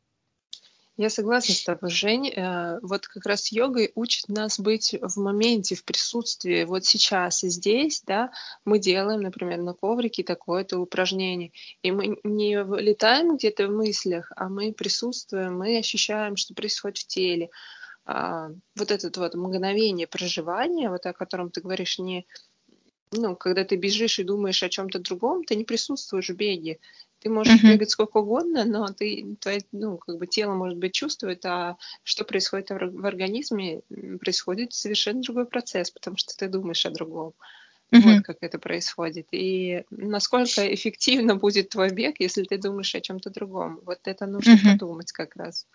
Я 0.99 1.11
согласна 1.11 1.55
с 1.55 1.62
тобой, 1.62 1.90
Жень. 1.90 2.28
Э, 2.31 2.81
вот 2.83 3.07
как 3.07 3.25
раз 3.25 3.52
йогой 3.52 3.93
учит 3.95 4.28
нас 4.28 4.59
быть 4.59 4.97
в 5.00 5.21
моменте, 5.21 5.76
в 5.76 5.85
присутствии. 5.85 6.64
Вот 6.64 6.87
сейчас 6.87 7.45
и 7.45 7.49
здесь, 7.50 8.02
да, 8.05 8.33
мы 8.64 8.81
делаем, 8.81 9.21
например, 9.21 9.59
на 9.59 9.75
коврике 9.75 10.25
такое-то 10.25 10.81
упражнение. 10.81 11.52
И 11.83 11.93
мы 11.93 12.19
не 12.25 12.57
летаем 12.81 13.37
где-то 13.37 13.69
в 13.69 13.71
мыслях, 13.71 14.33
а 14.35 14.49
мы 14.49 14.73
присутствуем, 14.73 15.57
мы 15.57 15.78
ощущаем, 15.78 16.35
что 16.35 16.52
происходит 16.52 16.99
в 16.99 17.07
теле. 17.07 17.50
А, 18.05 18.49
вот 18.75 18.90
это 18.90 19.21
вот 19.21 19.35
мгновение 19.37 20.09
проживания, 20.09 20.90
вот 20.90 21.07
о 21.07 21.12
котором 21.12 21.52
ты 21.52 21.61
говоришь, 21.61 22.00
не 22.00 22.26
ну, 23.12 23.37
когда 23.37 23.64
ты 23.64 23.76
бежишь 23.76 24.19
и 24.19 24.25
думаешь 24.25 24.62
о 24.62 24.69
чем-то 24.69 24.99
другом, 24.99 25.45
ты 25.45 25.55
не 25.55 25.64
присутствуешь 25.64 26.28
в 26.28 26.35
беге. 26.37 26.78
Ты 27.21 27.31
можешь 27.31 27.61
uh-huh. 27.61 27.73
бегать 27.73 27.91
сколько 27.91 28.19
угодно, 28.19 28.65
но 28.65 28.87
ты, 28.89 29.37
твое, 29.41 29.61
ну, 29.73 29.99
как 29.99 30.19
бы 30.19 30.27
тело, 30.27 30.55
может 30.55 30.79
быть, 30.79 30.93
чувствует, 30.93 31.45
а 31.45 31.77
что 32.05 32.25
происходит 32.25 32.71
в 32.71 33.07
организме, 33.07 33.81
происходит 34.21 34.73
совершенно 34.73 35.23
другой 35.23 35.47
процесс, 35.47 35.91
потому 35.91 36.17
что 36.17 36.37
ты 36.37 36.49
думаешь 36.49 36.87
о 36.87 36.91
другом. 36.91 37.35
Uh-huh. 37.91 38.01
Вот 38.03 38.23
как 38.23 38.37
это 38.43 38.59
происходит. 38.59 39.29
И 39.33 39.85
насколько 39.91 40.73
эффективно 40.73 41.37
будет 41.37 41.71
твой 41.71 41.91
бег, 41.91 42.21
если 42.21 42.45
ты 42.45 42.59
думаешь 42.59 42.95
о 42.95 43.01
чем-то 43.01 43.31
другом. 43.31 43.81
Вот 43.85 44.01
это 44.05 44.27
нужно 44.27 44.53
uh-huh. 44.53 44.73
подумать 44.73 45.11
как 45.11 45.35
раз. 45.37 45.67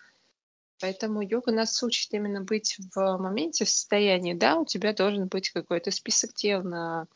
Поэтому 0.80 1.22
йога 1.22 1.52
нас 1.52 1.82
учит 1.82 2.12
именно 2.14 2.40
быть 2.42 2.76
в 2.94 3.18
моменте, 3.18 3.64
в 3.64 3.70
состоянии. 3.70 4.34
Да, 4.34 4.56
у 4.56 4.64
тебя 4.64 4.92
должен 4.92 5.26
быть 5.26 5.50
какой-то 5.50 5.90
список 5.90 6.34
дел 6.34 6.62
на 6.62 7.06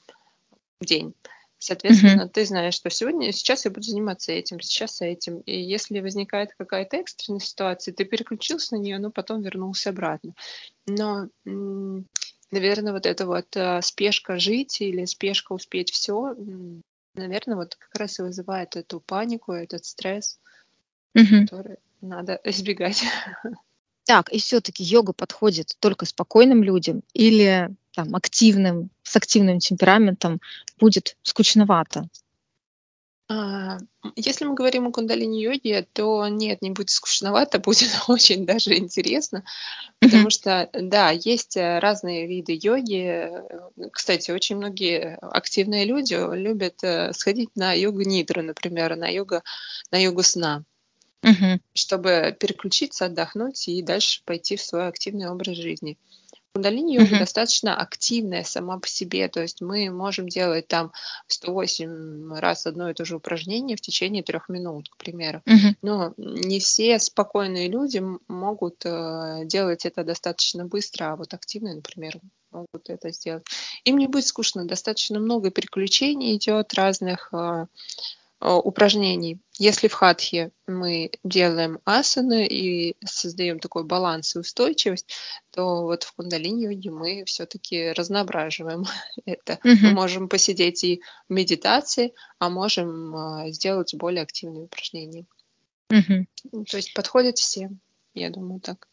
день. 0.80 1.14
Соответственно, 1.58 2.22
mm-hmm. 2.22 2.28
ты 2.28 2.44
знаешь, 2.44 2.74
что 2.74 2.88
сегодня, 2.88 3.32
сейчас 3.32 3.64
я 3.64 3.72
буду 3.72 3.82
заниматься 3.82 4.30
этим, 4.30 4.60
сейчас 4.60 5.00
этим. 5.00 5.40
И 5.40 5.60
если 5.60 6.00
возникает 6.00 6.54
какая-то 6.56 6.96
экстренная 6.98 7.40
ситуация, 7.40 7.92
ты 7.92 8.04
переключился 8.04 8.76
на 8.76 8.80
нее, 8.80 8.98
но 8.98 9.10
потом 9.10 9.42
вернулся 9.42 9.90
обратно. 9.90 10.34
Но, 10.86 11.28
наверное, 11.44 12.92
вот 12.92 13.06
эта 13.06 13.26
вот 13.26 13.56
а, 13.56 13.82
спешка 13.82 14.38
жить 14.38 14.80
или 14.80 15.04
спешка 15.04 15.52
успеть 15.52 15.90
все, 15.90 16.36
наверное, 17.14 17.56
вот 17.56 17.74
как 17.74 17.94
раз 17.96 18.20
и 18.20 18.22
вызывает 18.22 18.76
эту 18.76 19.00
панику, 19.00 19.52
этот 19.52 19.84
стресс, 19.84 20.38
mm-hmm. 21.16 21.40
который 21.40 21.76
надо 22.00 22.40
избегать. 22.44 23.02
Так, 24.04 24.32
и 24.32 24.38
все-таки 24.38 24.84
йога 24.84 25.12
подходит 25.12 25.76
только 25.80 26.06
спокойным 26.06 26.62
людям 26.62 27.02
или 27.12 27.68
там, 27.98 28.14
активным, 28.14 28.90
с 29.02 29.16
активным 29.16 29.58
темпераментом 29.58 30.40
будет 30.78 31.16
скучновато? 31.24 32.08
А, 33.28 33.78
если 34.14 34.44
мы 34.44 34.54
говорим 34.54 34.86
о 34.86 34.92
кундалини-йоге, 34.92 35.84
то 35.92 36.28
нет, 36.28 36.62
не 36.62 36.70
будет 36.70 36.90
скучновато, 36.90 37.58
будет 37.68 37.90
очень 38.06 38.46
даже 38.46 38.76
интересно, 38.78 39.42
потому 39.98 40.30
что, 40.30 40.70
да, 40.72 41.10
есть 41.10 41.56
э, 41.56 41.80
разные 41.80 42.28
виды 42.28 42.56
йоги. 42.62 43.32
Кстати, 43.90 44.30
очень 44.30 44.58
многие 44.58 45.18
активные 45.20 45.84
люди 45.84 46.14
любят 46.14 46.84
э, 46.84 47.12
сходить 47.14 47.50
на 47.56 47.72
йогу-нидру, 47.72 48.42
например, 48.42 48.94
на 48.94 49.08
йогу, 49.08 49.42
на 49.90 49.98
йогу 49.98 50.22
сна, 50.22 50.62
чтобы 51.74 52.36
переключиться, 52.38 53.06
отдохнуть 53.06 53.66
и 53.66 53.82
дальше 53.82 54.22
пойти 54.24 54.54
в 54.54 54.62
свой 54.62 54.86
активный 54.86 55.28
образ 55.28 55.56
жизни. 55.56 55.98
Кундалини-йога 56.54 57.16
uh-huh. 57.16 57.18
достаточно 57.18 57.76
активная 57.76 58.44
сама 58.44 58.78
по 58.78 58.88
себе, 58.88 59.28
то 59.28 59.40
есть 59.40 59.60
мы 59.60 59.90
можем 59.90 60.28
делать 60.28 60.68
там 60.68 60.92
108 61.28 62.34
раз 62.34 62.66
одно 62.66 62.90
и 62.90 62.94
то 62.94 63.04
же 63.04 63.16
упражнение 63.16 63.76
в 63.76 63.80
течение 63.80 64.22
трех 64.22 64.48
минут, 64.48 64.88
к 64.88 64.96
примеру. 64.96 65.42
Uh-huh. 65.46 65.74
Но 65.82 66.14
не 66.16 66.58
все 66.60 66.98
спокойные 66.98 67.68
люди 67.68 68.02
могут 68.28 68.84
э, 68.84 69.42
делать 69.44 69.86
это 69.86 70.04
достаточно 70.04 70.64
быстро, 70.64 71.12
а 71.12 71.16
вот 71.16 71.34
активные, 71.34 71.76
например, 71.76 72.18
могут 72.50 72.88
это 72.88 73.12
сделать. 73.12 73.44
Им 73.84 73.98
не 73.98 74.06
будет 74.06 74.26
скучно, 74.26 74.64
достаточно 74.64 75.18
много 75.18 75.50
переключений 75.50 76.34
идет 76.36 76.74
разных 76.74 77.32
Э, 77.32 77.66
упражнений. 78.40 79.40
Если 79.58 79.88
в 79.88 79.94
хатхе 79.94 80.52
мы 80.66 81.10
делаем 81.24 81.80
асаны 81.84 82.46
и 82.46 82.96
создаем 83.04 83.58
такой 83.58 83.84
баланс 83.84 84.36
и 84.36 84.38
устойчивость, 84.38 85.12
то 85.50 85.82
вот 85.82 86.04
в 86.04 86.14
кундалини-йоге 86.14 86.90
мы 86.90 87.24
все-таки 87.24 87.92
разноображиваем 87.92 88.84
это. 89.24 89.54
Mm-hmm. 89.64 89.76
Мы 89.82 89.90
можем 89.90 90.28
посидеть 90.28 90.84
и 90.84 91.02
в 91.28 91.32
медитации, 91.32 92.14
а 92.38 92.48
можем 92.48 93.16
э, 93.16 93.50
сделать 93.50 93.94
более 93.94 94.22
активные 94.22 94.64
упражнения. 94.64 95.26
Mm-hmm. 95.90 96.64
То 96.70 96.76
есть 96.76 96.94
подходит 96.94 97.38
всем, 97.38 97.80
я 98.14 98.30
думаю, 98.30 98.60
так. 98.60 98.86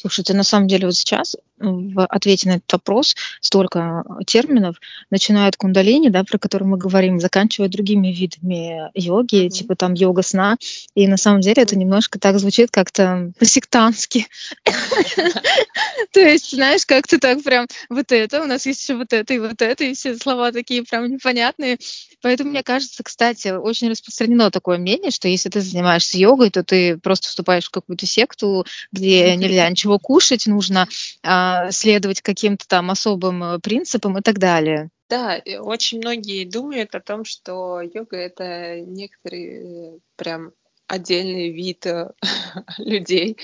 Слушайте, 0.00 0.32
на 0.32 0.44
самом 0.44 0.68
деле 0.68 0.86
вот 0.86 0.94
сейчас 0.94 1.34
в 1.58 2.06
ответе 2.06 2.48
на 2.48 2.52
этот 2.52 2.72
вопрос 2.72 3.16
столько 3.40 4.04
терминов, 4.28 4.76
начиная 5.10 5.48
от 5.48 5.56
кундалини, 5.56 6.08
да, 6.08 6.22
про 6.22 6.38
который 6.38 6.68
мы 6.68 6.78
говорим, 6.78 7.18
заканчивая 7.18 7.68
другими 7.68 8.12
видами 8.12 8.90
йоги, 8.94 9.46
mm-hmm. 9.46 9.50
типа 9.50 9.74
там 9.74 9.94
йога 9.94 10.22
сна. 10.22 10.56
И 10.94 11.08
на 11.08 11.16
самом 11.16 11.40
деле 11.40 11.64
это 11.64 11.76
немножко 11.76 12.20
так 12.20 12.38
звучит 12.38 12.70
как-то 12.70 13.32
по-сектантски. 13.40 14.28
То 16.12 16.20
есть, 16.20 16.52
знаешь, 16.52 16.86
как-то 16.86 17.18
так 17.18 17.42
прям 17.42 17.66
вот 17.88 18.12
это, 18.12 18.42
у 18.42 18.46
нас 18.46 18.66
есть 18.66 18.82
еще 18.82 18.94
вот 18.94 19.12
это 19.12 19.34
и 19.34 19.40
вот 19.40 19.60
это, 19.60 19.82
и 19.82 19.94
все 19.94 20.16
слова 20.16 20.52
такие 20.52 20.84
прям 20.84 21.10
непонятные. 21.10 21.78
Поэтому, 22.22 22.50
мне 22.50 22.62
кажется, 22.62 23.02
кстати, 23.02 23.48
очень 23.48 23.90
распространено 23.90 24.50
такое 24.50 24.78
мнение, 24.78 25.10
что 25.10 25.28
если 25.28 25.48
ты 25.48 25.60
занимаешься 25.60 26.18
йогой, 26.18 26.50
то 26.50 26.62
ты 26.62 26.98
просто 26.98 27.28
вступаешь 27.28 27.66
в 27.66 27.70
какую-то 27.70 28.06
секту, 28.06 28.64
где 28.92 29.34
нельзя 29.36 29.68
ничего 29.68 29.87
кушать, 29.96 30.46
нужно 30.46 30.86
а, 31.22 31.70
следовать 31.70 32.20
каким-то 32.20 32.66
там 32.68 32.90
особым 32.90 33.42
э, 33.42 33.58
принципам 33.60 34.18
и 34.18 34.22
так 34.22 34.38
далее. 34.38 34.90
Да, 35.08 35.40
очень 35.60 35.98
многие 35.98 36.44
думают 36.44 36.94
о 36.94 37.00
том, 37.00 37.24
что 37.24 37.80
йога 37.80 38.16
это 38.16 38.80
некоторые 38.80 39.94
э, 39.94 39.98
прям 40.16 40.52
отдельный 40.86 41.50
вид 41.50 41.86
э, 41.86 42.12
людей, 42.78 43.38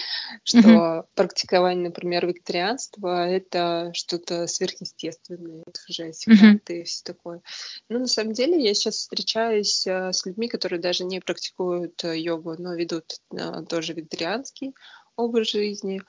что 0.44 0.58
mm-hmm. 0.58 1.04
практикование, 1.14 1.84
например, 1.84 2.26
вегетарианства 2.26 3.28
это 3.28 3.90
что-то 3.94 4.46
сверхъестественное, 4.46 5.62
это 5.66 5.80
уже 5.88 6.12
сектанты 6.12 6.78
mm-hmm. 6.78 6.82
и 6.82 6.84
все 6.84 7.02
такое. 7.04 7.42
Но 7.88 7.98
на 7.98 8.06
самом 8.06 8.32
деле 8.32 8.62
я 8.62 8.74
сейчас 8.74 8.96
встречаюсь 8.96 9.86
с 9.86 10.26
людьми, 10.26 10.48
которые 10.48 10.80
даже 10.80 11.04
не 11.04 11.20
практикуют 11.20 12.02
йогу, 12.04 12.56
но 12.58 12.74
ведут 12.74 13.20
тоже 13.68 13.92
вегетарианский 13.92 14.74
образ 15.16 15.50
жизни, 15.50 16.02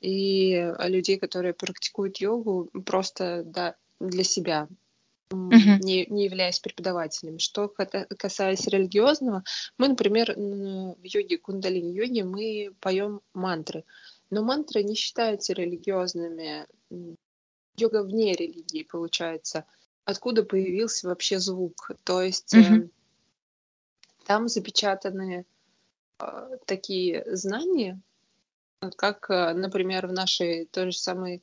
и 0.00 0.72
людей, 0.78 1.18
которые 1.18 1.52
практикуют 1.52 2.18
йогу 2.18 2.70
просто 2.84 3.42
да, 3.44 3.76
для 4.00 4.24
себя, 4.24 4.68
uh-huh. 5.30 5.78
не, 5.80 6.06
не 6.06 6.24
являясь 6.24 6.60
преподавателем. 6.60 7.38
Что 7.38 7.68
касается 7.68 8.70
религиозного, 8.70 9.44
мы, 9.78 9.88
например, 9.88 10.34
в 10.36 11.04
йоге, 11.04 11.38
кундалини-йоге, 11.38 12.24
мы 12.24 12.72
поем 12.80 13.20
мантры. 13.34 13.84
Но 14.30 14.42
мантры 14.42 14.82
не 14.82 14.94
считаются 14.94 15.52
религиозными. 15.52 16.66
Йога 17.76 18.02
вне 18.02 18.32
религии, 18.32 18.82
получается. 18.82 19.64
Откуда 20.04 20.44
появился 20.44 21.08
вообще 21.08 21.38
звук? 21.38 21.92
То 22.04 22.22
есть 22.22 22.54
uh-huh. 22.54 22.84
э, 22.84 22.88
там 24.24 24.48
запечатаны 24.48 25.44
э, 26.18 26.56
такие 26.66 27.24
знания, 27.36 28.00
как, 28.96 29.30
э, 29.30 29.52
например, 29.52 30.06
в 30.06 30.12
нашей 30.12 30.66
той 30.66 30.92
же 30.92 30.98
самой 30.98 31.42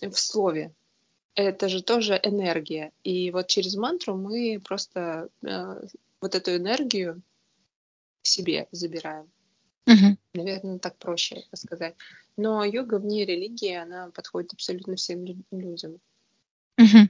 в 0.00 0.14
слове 0.14 0.74
это 1.34 1.68
же 1.68 1.82
тоже 1.82 2.18
энергия. 2.22 2.92
И 3.04 3.30
вот 3.30 3.46
через 3.46 3.74
мантру 3.74 4.16
мы 4.16 4.60
просто 4.62 5.28
э, 5.42 5.80
вот 6.20 6.34
эту 6.34 6.56
энергию 6.56 7.22
себе 8.22 8.68
забираем. 8.70 9.30
Угу. 9.86 10.16
Наверное, 10.34 10.78
так 10.78 10.96
проще 10.96 11.36
это 11.36 11.56
сказать. 11.56 11.94
Но 12.36 12.64
йога 12.64 12.98
вне 12.98 13.24
религии, 13.24 13.74
она 13.74 14.10
подходит 14.10 14.52
абсолютно 14.52 14.96
всем 14.96 15.24
людям. 15.50 15.98
Угу. 16.78 17.08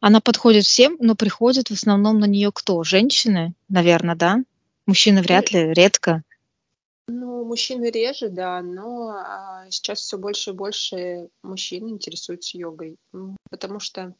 Она 0.00 0.20
подходит 0.20 0.64
всем, 0.64 0.96
но 1.00 1.16
приходит 1.16 1.68
в 1.68 1.72
основном 1.72 2.20
на 2.20 2.26
нее 2.26 2.52
кто? 2.52 2.84
Женщины, 2.84 3.54
наверное, 3.68 4.14
да? 4.14 4.38
Мужчины 4.86 5.22
вряд 5.22 5.50
ли, 5.52 5.72
редко. 5.72 6.22
Ну, 7.06 7.44
мужчины 7.44 7.90
реже, 7.90 8.30
да, 8.30 8.62
но 8.62 9.10
а, 9.10 9.66
сейчас 9.70 10.00
все 10.00 10.16
больше 10.16 10.50
и 10.50 10.54
больше 10.54 11.28
мужчин 11.42 11.88
интересуются 11.88 12.56
йогой, 12.56 12.96
потому 13.50 13.78
что 13.78 14.14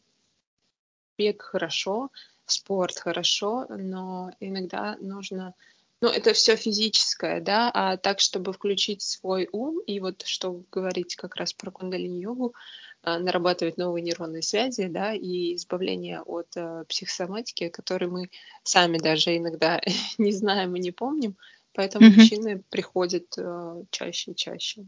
бег 1.17 1.43
хорошо, 1.43 2.11
спорт 2.45 2.99
хорошо, 2.99 3.67
но 3.71 4.33
иногда 4.39 4.97
нужно, 5.01 5.55
ну, 6.03 6.09
это 6.09 6.35
все 6.35 6.57
физическое, 6.57 7.41
да, 7.41 7.71
а 7.73 7.97
так, 7.97 8.21
чтобы 8.21 8.53
включить 8.53 9.01
свой 9.01 9.49
ум 9.51 9.81
и 9.87 9.99
вот, 10.01 10.23
что 10.27 10.63
говорить 10.71 11.17
как 11.17 11.37
раз 11.37 11.55
про 11.55 11.71
кундалини-йогу, 11.71 12.55
а, 13.03 13.19
нарабатывать 13.19 13.79
новые 13.79 14.03
нейронные 14.03 14.43
связи, 14.43 14.89
да, 14.89 15.15
и 15.15 15.55
избавление 15.55 16.21
от 16.21 16.55
а, 16.57 16.85
психосоматики, 16.85 17.71
которые 17.71 18.11
мы 18.11 18.31
сами 18.63 18.99
даже 18.99 19.37
иногда 19.37 19.81
не 20.19 20.33
знаем 20.33 20.77
и 20.77 20.81
не 20.81 20.91
помним, 20.91 21.37
Поэтому 21.75 22.09
угу. 22.09 22.17
мужчины 22.17 22.63
приходят 22.71 23.27
э, 23.37 23.83
чаще 23.91 24.31
и 24.31 24.37
чаще. 24.37 24.87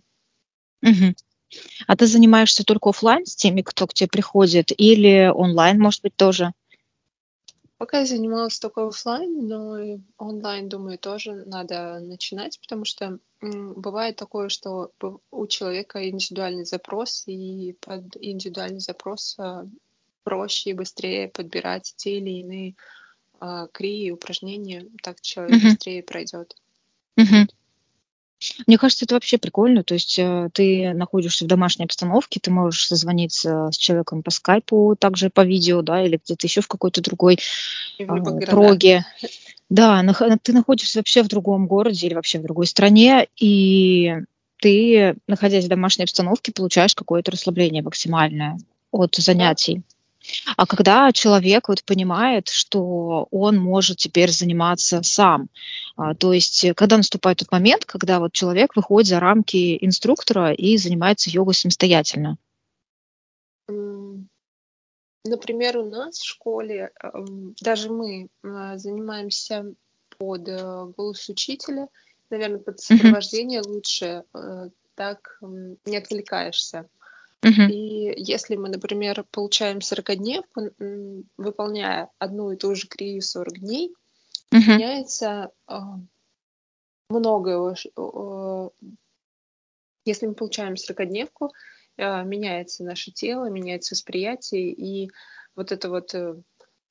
Угу. 0.83 1.14
А 1.87 1.96
ты 1.96 2.07
занимаешься 2.07 2.64
только 2.64 2.90
офлайн 2.90 3.27
с 3.27 3.37
теми, 3.37 3.62
кто 3.62 3.87
к 3.87 3.94
тебе 3.94 4.09
приходит, 4.09 4.72
или 4.77 5.31
онлайн, 5.33 5.79
может 5.79 6.03
быть, 6.03 6.16
тоже? 6.16 6.53
Пока 7.79 8.01
я 8.01 8.07
занималась 8.07 8.59
только 8.59 8.87
офлайн, 8.87 9.46
но 9.46 10.01
онлайн, 10.16 10.68
думаю, 10.68 10.99
тоже 10.99 11.44
надо 11.44 12.01
начинать, 12.01 12.59
потому 12.61 12.85
что 12.87 13.18
бывает 13.40 14.16
такое, 14.16 14.49
что 14.49 14.92
у 15.31 15.46
человека 15.46 16.09
индивидуальный 16.09 16.64
запрос, 16.64 17.25
и 17.27 17.77
под 17.81 18.16
индивидуальный 18.18 18.81
запрос 18.81 19.37
а, 19.38 19.66
проще 20.25 20.70
и 20.70 20.72
быстрее 20.72 21.29
подбирать 21.29 21.92
те 21.96 22.16
или 22.16 22.40
иные 22.40 22.75
а, 23.40 23.66
крии, 23.66 24.11
упражнения, 24.11 24.87
так 25.03 25.20
человек 25.20 25.57
угу. 25.59 25.68
быстрее 25.68 26.03
пройдет. 26.03 26.57
Мгм. 27.17 27.49
Мне 28.67 28.77
кажется, 28.77 29.07
это 29.07 29.15
вообще 29.15 29.39
прикольно. 29.39 29.83
То 29.83 29.95
есть 29.95 30.19
э, 30.19 30.51
ты 30.53 30.93
находишься 30.93 31.45
в 31.45 31.49
домашней 31.49 31.87
обстановке, 31.87 32.39
ты 32.41 32.51
можешь 32.51 32.87
созвониться 32.87 33.71
с 33.73 33.79
человеком 33.79 34.23
по 34.23 34.31
скайпу, 34.31 34.95
также 34.99 35.31
по 35.31 35.45
видео, 35.45 35.81
да, 35.83 36.05
или 36.05 36.21
где-то 36.23 36.47
еще 36.47 36.61
в 36.61 36.69
какой-то 36.69 37.01
другой 37.01 37.39
И 37.99 38.05
в 38.05 38.15
любых 38.15 38.43
э, 38.43 38.47
проге. 38.47 39.05
Да, 39.71 40.03
нах- 40.03 40.39
ты 40.43 40.53
находишься 40.53 40.99
вообще 40.99 41.23
в 41.23 41.29
другом 41.29 41.67
городе 41.67 42.07
или 42.07 42.15
вообще 42.15 42.39
в 42.39 42.43
другой 42.43 42.67
стране, 42.67 43.27
и 43.37 44.15
ты, 44.59 45.17
находясь 45.27 45.65
в 45.65 45.69
домашней 45.69 46.05
обстановке, 46.05 46.53
получаешь 46.53 46.95
какое-то 46.95 47.33
расслабление 47.33 47.83
максимальное 47.83 48.59
от 48.93 49.17
занятий. 49.17 49.83
А 50.57 50.67
когда 50.67 51.13
человек 51.13 51.69
вот 51.69 51.85
понимает, 51.85 52.49
что 52.49 53.29
он 53.31 53.59
может 53.59 53.99
теперь 53.99 54.31
заниматься 54.31 55.03
сам, 55.03 55.43
а, 55.43 55.86
то 56.19 56.33
есть 56.33 56.65
э, 56.65 56.75
когда 56.75 56.99
наступает 56.99 57.39
тот 57.39 57.51
момент, 57.51 57.85
когда 57.87 58.21
вот 58.21 58.33
человек 58.33 58.77
выходит 58.77 59.09
за 59.09 59.21
рамки 59.21 59.83
инструктора 59.83 60.53
и 60.53 60.77
занимается 60.77 61.31
йогой 61.31 61.55
самостоятельно. 61.55 62.37
Например, 65.29 65.79
у 65.79 65.89
нас 65.89 66.19
в 66.19 66.25
школе 66.25 66.93
даже 67.61 67.91
мы 67.91 68.29
а, 68.45 68.77
занимаемся 68.79 69.75
под 70.19 70.49
э, 70.49 70.85
голос 70.97 71.29
учителя, 71.29 71.89
наверное, 72.31 72.61
под 72.61 72.79
сопровождение 72.79 73.61
лучше, 73.61 74.25
э, 74.35 74.69
так 74.95 75.41
не 75.85 75.97
отвлекаешься. 75.97 76.89
Uh-huh. 77.43 77.71
И 77.71 78.15
если 78.17 78.57
мы, 78.57 78.69
например, 78.69 79.25
получаем 79.31 79.79
40-дневку, 79.79 81.25
выполняя 81.37 82.09
одну 82.19 82.53
и 82.53 82.57
ту 82.57 82.75
же 82.75 82.87
крию 82.87 83.21
40 83.21 83.59
дней, 83.59 83.93
uh-huh. 84.53 84.77
меняется 84.77 85.51
э, 85.69 85.75
многое. 87.09 87.77
Э, 87.97 88.69
если 90.05 90.27
мы 90.27 90.35
получаем 90.35 90.75
40-дневку, 90.75 91.53
э, 91.97 92.25
меняется 92.25 92.85
наше 92.85 93.11
тело, 93.11 93.51
меняется 93.51 93.95
восприятие, 93.95 94.73
и 94.73 95.11
вот 95.55 95.73
это 95.73 95.91
вот, 95.91 96.15
э, 96.15 96.37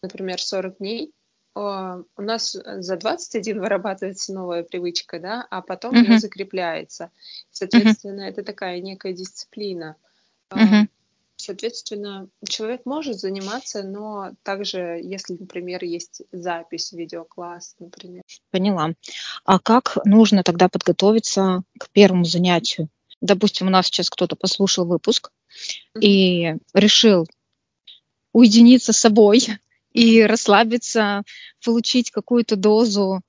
например, 0.02 0.42
40 0.42 0.78
дней, 0.78 1.14
э, 1.56 1.60
у 1.60 2.22
нас 2.22 2.52
за 2.52 2.98
21 2.98 3.60
вырабатывается 3.60 4.34
новая 4.34 4.64
привычка, 4.64 5.20
да, 5.20 5.48
а 5.50 5.62
потом 5.62 5.96
uh-huh. 5.96 6.06
она 6.06 6.20
закрепляется. 6.20 7.12
Соответственно, 7.52 8.22
uh-huh. 8.22 8.32
это 8.32 8.44
такая 8.44 8.82
некая 8.82 9.14
дисциплина. 9.14 9.96
Угу. 10.52 10.88
Соответственно, 11.38 12.30
человек 12.48 12.82
может 12.86 13.20
заниматься, 13.20 13.84
но 13.84 14.32
также, 14.44 15.00
если, 15.04 15.36
например, 15.38 15.84
есть 15.84 16.22
запись 16.32 16.94
видеокласс, 16.94 17.76
например. 17.80 18.24
Поняла. 18.52 18.94
А 19.44 19.60
как 19.60 19.98
нужно 20.06 20.44
тогда 20.44 20.70
подготовиться 20.70 21.64
к 21.78 21.90
первому 21.90 22.24
занятию? 22.24 22.90
Допустим, 23.22 23.68
у 23.68 23.70
нас 23.70 23.88
сейчас 23.88 24.10
кто-то 24.10 24.36
послушал 24.36 24.86
выпуск 24.86 25.32
mm-hmm. 25.96 26.02
и 26.02 26.56
решил 26.74 27.28
уединиться 28.32 28.94
с 28.94 28.98
собой 28.98 29.46
и 29.94 30.24
расслабиться, 30.24 31.24
получить 31.64 32.12
какую-то 32.12 32.56
дозу 32.56 33.22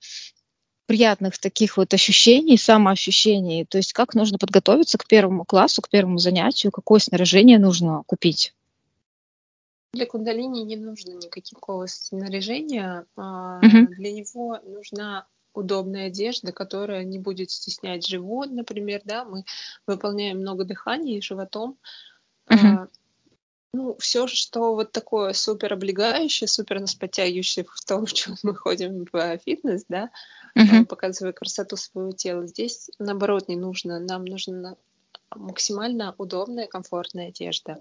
приятных 0.86 1.38
таких 1.38 1.76
вот 1.76 1.92
ощущений, 1.92 2.56
самоощущений. 2.56 3.64
То 3.64 3.78
есть 3.78 3.92
как 3.92 4.14
нужно 4.14 4.38
подготовиться 4.38 4.98
к 4.98 5.06
первому 5.06 5.44
классу, 5.44 5.82
к 5.82 5.88
первому 5.88 6.18
занятию, 6.18 6.72
какое 6.72 7.00
снаряжение 7.00 7.58
нужно 7.58 8.02
купить? 8.06 8.54
Для 9.92 10.06
кундалини 10.06 10.62
не 10.62 10.76
нужно 10.76 11.12
никакого 11.12 11.86
снаряжения. 11.86 13.06
Угу. 13.16 13.94
Для 13.96 14.12
него 14.12 14.60
нужна 14.64 15.26
удобная 15.54 16.08
одежда, 16.08 16.52
которая 16.52 17.02
не 17.04 17.18
будет 17.18 17.50
стеснять 17.50 18.06
живот, 18.06 18.50
например, 18.50 19.00
да, 19.04 19.24
мы 19.24 19.44
выполняем 19.86 20.38
много 20.38 20.64
дыханий 20.64 21.22
животом. 21.22 21.78
Uh-huh. 22.48 22.88
Ну, 23.76 23.94
все, 23.98 24.26
что 24.26 24.74
вот 24.74 24.92
такое 24.92 25.34
супер 25.34 25.74
облегающее, 25.74 26.48
супер 26.48 26.80
нас 26.80 26.94
подтягивающее 26.94 27.66
в 27.68 27.84
том, 27.84 28.06
в 28.06 28.12
чем 28.12 28.34
мы 28.42 28.54
ходим 28.54 29.04
в 29.12 29.38
фитнес, 29.38 29.84
да, 29.88 30.10
uh-huh. 30.58 30.86
показывая 30.86 31.32
красоту 31.32 31.76
своего 31.76 32.12
тела. 32.12 32.46
Здесь, 32.46 32.90
наоборот, 32.98 33.48
не 33.48 33.56
нужно. 33.56 34.00
Нам 34.00 34.24
нужна 34.24 34.76
максимально 35.34 36.14
удобная, 36.16 36.66
комфортная 36.66 37.28
одежда 37.28 37.78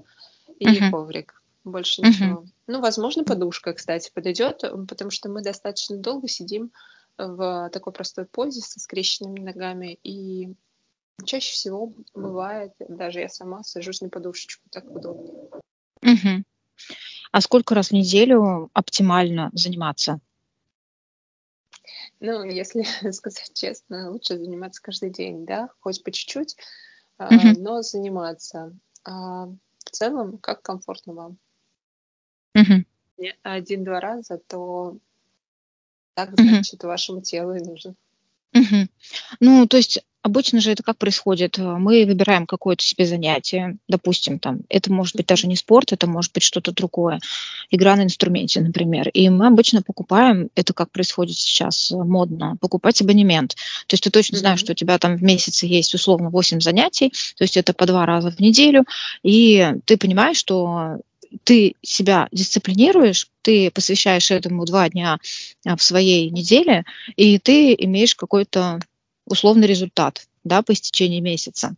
и 0.59 0.67
uh-huh. 0.67 0.91
коврик. 0.91 1.41
Больше 1.63 2.01
ничего. 2.01 2.41
Uh-huh. 2.41 2.47
Ну, 2.67 2.81
возможно, 2.81 3.23
подушка, 3.23 3.73
кстати, 3.73 4.11
подойдет, 4.13 4.63
потому 4.87 5.11
что 5.11 5.29
мы 5.29 5.41
достаточно 5.41 5.97
долго 5.97 6.27
сидим 6.27 6.71
в 7.17 7.69
такой 7.71 7.93
простой 7.93 8.25
позе 8.25 8.59
со 8.59 8.79
скрещенными 8.79 9.39
ногами. 9.39 9.97
И 10.03 10.53
чаще 11.23 11.53
всего 11.53 11.93
бывает, 12.13 12.73
даже 12.79 13.21
я 13.21 13.29
сама 13.29 13.63
сажусь 13.63 14.01
на 14.01 14.09
подушечку, 14.09 14.63
так 14.69 14.93
удобнее. 14.93 15.49
Угу. 16.01 16.43
А 17.31 17.41
сколько 17.41 17.75
раз 17.75 17.89
в 17.89 17.93
неделю 17.93 18.69
оптимально 18.73 19.49
заниматься? 19.53 20.19
Ну, 22.19 22.43
если 22.43 22.83
сказать 23.11 23.51
честно, 23.53 24.11
лучше 24.11 24.37
заниматься 24.37 24.81
каждый 24.81 25.09
день, 25.09 25.45
да, 25.45 25.69
хоть 25.79 26.03
по 26.03 26.11
чуть-чуть, 26.11 26.57
uh 27.19 27.53
но 27.57 27.81
заниматься. 27.81 28.73
А 29.03 29.45
в 29.45 29.89
целом, 29.91 30.37
как 30.37 30.61
комфортно 30.61 31.13
вам. 31.13 31.37
uh 32.55 32.85
Один-два 33.43 33.99
раза, 33.99 34.37
то 34.37 34.97
так, 36.13 36.39
значит, 36.39 36.83
uh 36.83 36.87
вашему 36.87 37.21
телу 37.21 37.53
и 37.53 37.59
нужен. 37.59 37.95
Uh 38.55 38.87
Ну, 39.39 39.67
то 39.67 39.77
есть 39.77 40.01
Обычно 40.25 40.59
же 40.59 40.71
это 40.71 40.81
как 40.81 40.97
происходит? 40.97 41.59
Мы 41.59 42.03
выбираем 42.03 42.47
какое-то 42.47 42.83
себе 42.83 43.05
занятие, 43.05 43.77
допустим, 43.87 44.39
там, 44.39 44.61
это 44.69 44.91
может 44.91 45.15
быть 45.15 45.27
даже 45.27 45.45
не 45.45 45.55
спорт, 45.55 45.93
это 45.93 46.07
может 46.07 46.33
быть 46.33 46.41
что-то 46.41 46.71
другое, 46.71 47.19
игра 47.69 47.95
на 47.95 48.05
инструменте, 48.05 48.59
например. 48.59 49.09
И 49.09 49.29
мы 49.29 49.45
обычно 49.45 49.83
покупаем, 49.83 50.49
это 50.55 50.73
как 50.73 50.89
происходит 50.89 51.37
сейчас 51.37 51.91
модно, 51.91 52.57
покупать 52.59 52.99
абонемент. 53.01 53.53
То 53.85 53.93
есть 53.93 54.03
ты 54.03 54.09
точно 54.09 54.39
знаешь, 54.39 54.61
что 54.61 54.71
у 54.71 54.75
тебя 54.75 54.97
там 54.97 55.15
в 55.15 55.21
месяце 55.21 55.67
есть 55.67 55.93
условно 55.93 56.31
8 56.31 56.59
занятий, 56.59 57.13
то 57.37 57.43
есть 57.43 57.55
это 57.55 57.73
по 57.73 57.85
два 57.85 58.07
раза 58.07 58.31
в 58.31 58.39
неделю, 58.39 58.85
и 59.21 59.75
ты 59.85 59.95
понимаешь, 59.95 60.37
что 60.37 61.01
ты 61.43 61.75
себя 61.81 62.27
дисциплинируешь, 62.31 63.27
ты 63.41 63.71
посвящаешь 63.71 64.31
этому 64.31 64.65
два 64.65 64.89
дня 64.89 65.19
а, 65.65 65.75
в 65.75 65.83
своей 65.83 66.29
неделе, 66.29 66.85
и 67.15 67.39
ты 67.39 67.75
имеешь 67.77 68.15
какой-то 68.15 68.79
условный 69.25 69.67
результат 69.67 70.27
да, 70.43 70.61
по 70.61 70.73
истечении 70.73 71.19
месяца. 71.19 71.75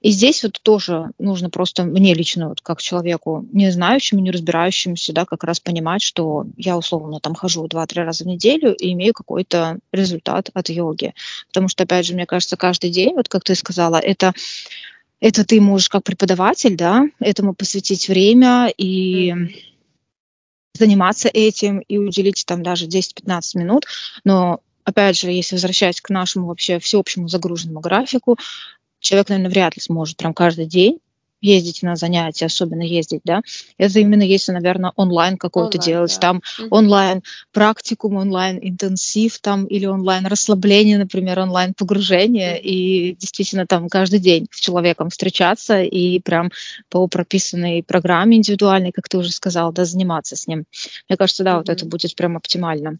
И 0.00 0.10
здесь 0.10 0.42
вот 0.42 0.60
тоже 0.62 1.10
нужно 1.18 1.50
просто 1.50 1.84
мне 1.84 2.14
лично, 2.14 2.48
вот 2.48 2.60
как 2.60 2.80
человеку, 2.80 3.46
не 3.52 3.70
знающему, 3.70 4.20
не 4.20 4.30
разбирающемуся, 4.30 5.12
да, 5.12 5.24
как 5.24 5.44
раз 5.44 5.60
понимать, 5.60 6.02
что 6.02 6.46
я 6.56 6.76
условно 6.76 7.20
там 7.20 7.34
хожу 7.34 7.66
2-3 7.66 8.04
раза 8.04 8.24
в 8.24 8.26
неделю 8.26 8.74
и 8.74 8.92
имею 8.92 9.12
какой-то 9.12 9.78
результат 9.92 10.50
от 10.54 10.68
йоги. 10.70 11.14
Потому 11.48 11.68
что, 11.68 11.82
опять 11.82 12.06
же, 12.06 12.14
мне 12.14 12.26
кажется, 12.26 12.56
каждый 12.56 12.90
день, 12.90 13.14
вот 13.14 13.28
как 13.28 13.44
ты 13.44 13.54
сказала, 13.54 13.96
это 13.96 14.32
это 15.20 15.44
ты 15.44 15.60
можешь 15.60 15.88
как 15.88 16.04
преподаватель, 16.04 16.76
да, 16.76 17.04
этому 17.18 17.54
посвятить 17.54 18.08
время 18.08 18.72
и 18.76 19.34
заниматься 20.74 21.28
этим 21.28 21.80
и 21.80 21.98
уделить 21.98 22.44
там 22.46 22.62
даже 22.62 22.86
10-15 22.86 23.40
минут, 23.54 23.86
но 24.24 24.60
опять 24.84 25.18
же, 25.18 25.30
если 25.30 25.56
возвращаясь 25.56 26.00
к 26.00 26.10
нашему 26.10 26.46
вообще 26.46 26.78
всеобщему 26.78 27.28
загруженному 27.28 27.80
графику, 27.80 28.38
человек, 29.00 29.28
наверное, 29.28 29.50
вряд 29.50 29.76
ли 29.76 29.82
сможет 29.82 30.16
прям 30.16 30.34
каждый 30.34 30.66
день 30.66 31.00
ездить 31.40 31.82
на 31.82 31.96
занятия, 31.96 32.46
особенно 32.46 32.82
ездить, 32.82 33.20
да, 33.24 33.42
это 33.76 34.00
именно 34.00 34.22
если, 34.22 34.52
наверное, 34.52 34.92
онлайн 34.96 35.36
какой-то 35.36 35.78
делать, 35.78 36.14
да. 36.14 36.20
там 36.20 36.42
угу. 36.58 36.68
онлайн 36.70 37.22
практикум, 37.52 38.16
онлайн 38.16 38.58
интенсив 38.60 39.38
там 39.40 39.66
или 39.66 39.86
онлайн 39.86 40.26
расслабление, 40.26 40.98
например, 40.98 41.38
онлайн 41.38 41.74
погружение, 41.74 42.54
угу. 42.54 42.62
и 42.64 43.16
действительно 43.18 43.66
там 43.66 43.88
каждый 43.88 44.18
день 44.18 44.48
с 44.50 44.60
человеком 44.60 45.10
встречаться 45.10 45.82
и 45.82 46.18
прям 46.20 46.50
по 46.88 47.06
прописанной 47.06 47.82
программе 47.82 48.36
индивидуальной, 48.36 48.92
как 48.92 49.08
ты 49.08 49.18
уже 49.18 49.30
сказал, 49.30 49.72
да, 49.72 49.84
заниматься 49.84 50.36
с 50.36 50.46
ним. 50.46 50.64
Мне 51.08 51.16
кажется, 51.16 51.44
да, 51.44 51.52
угу. 51.52 51.58
вот 51.58 51.68
это 51.68 51.86
будет 51.86 52.14
прям 52.16 52.36
оптимально. 52.36 52.98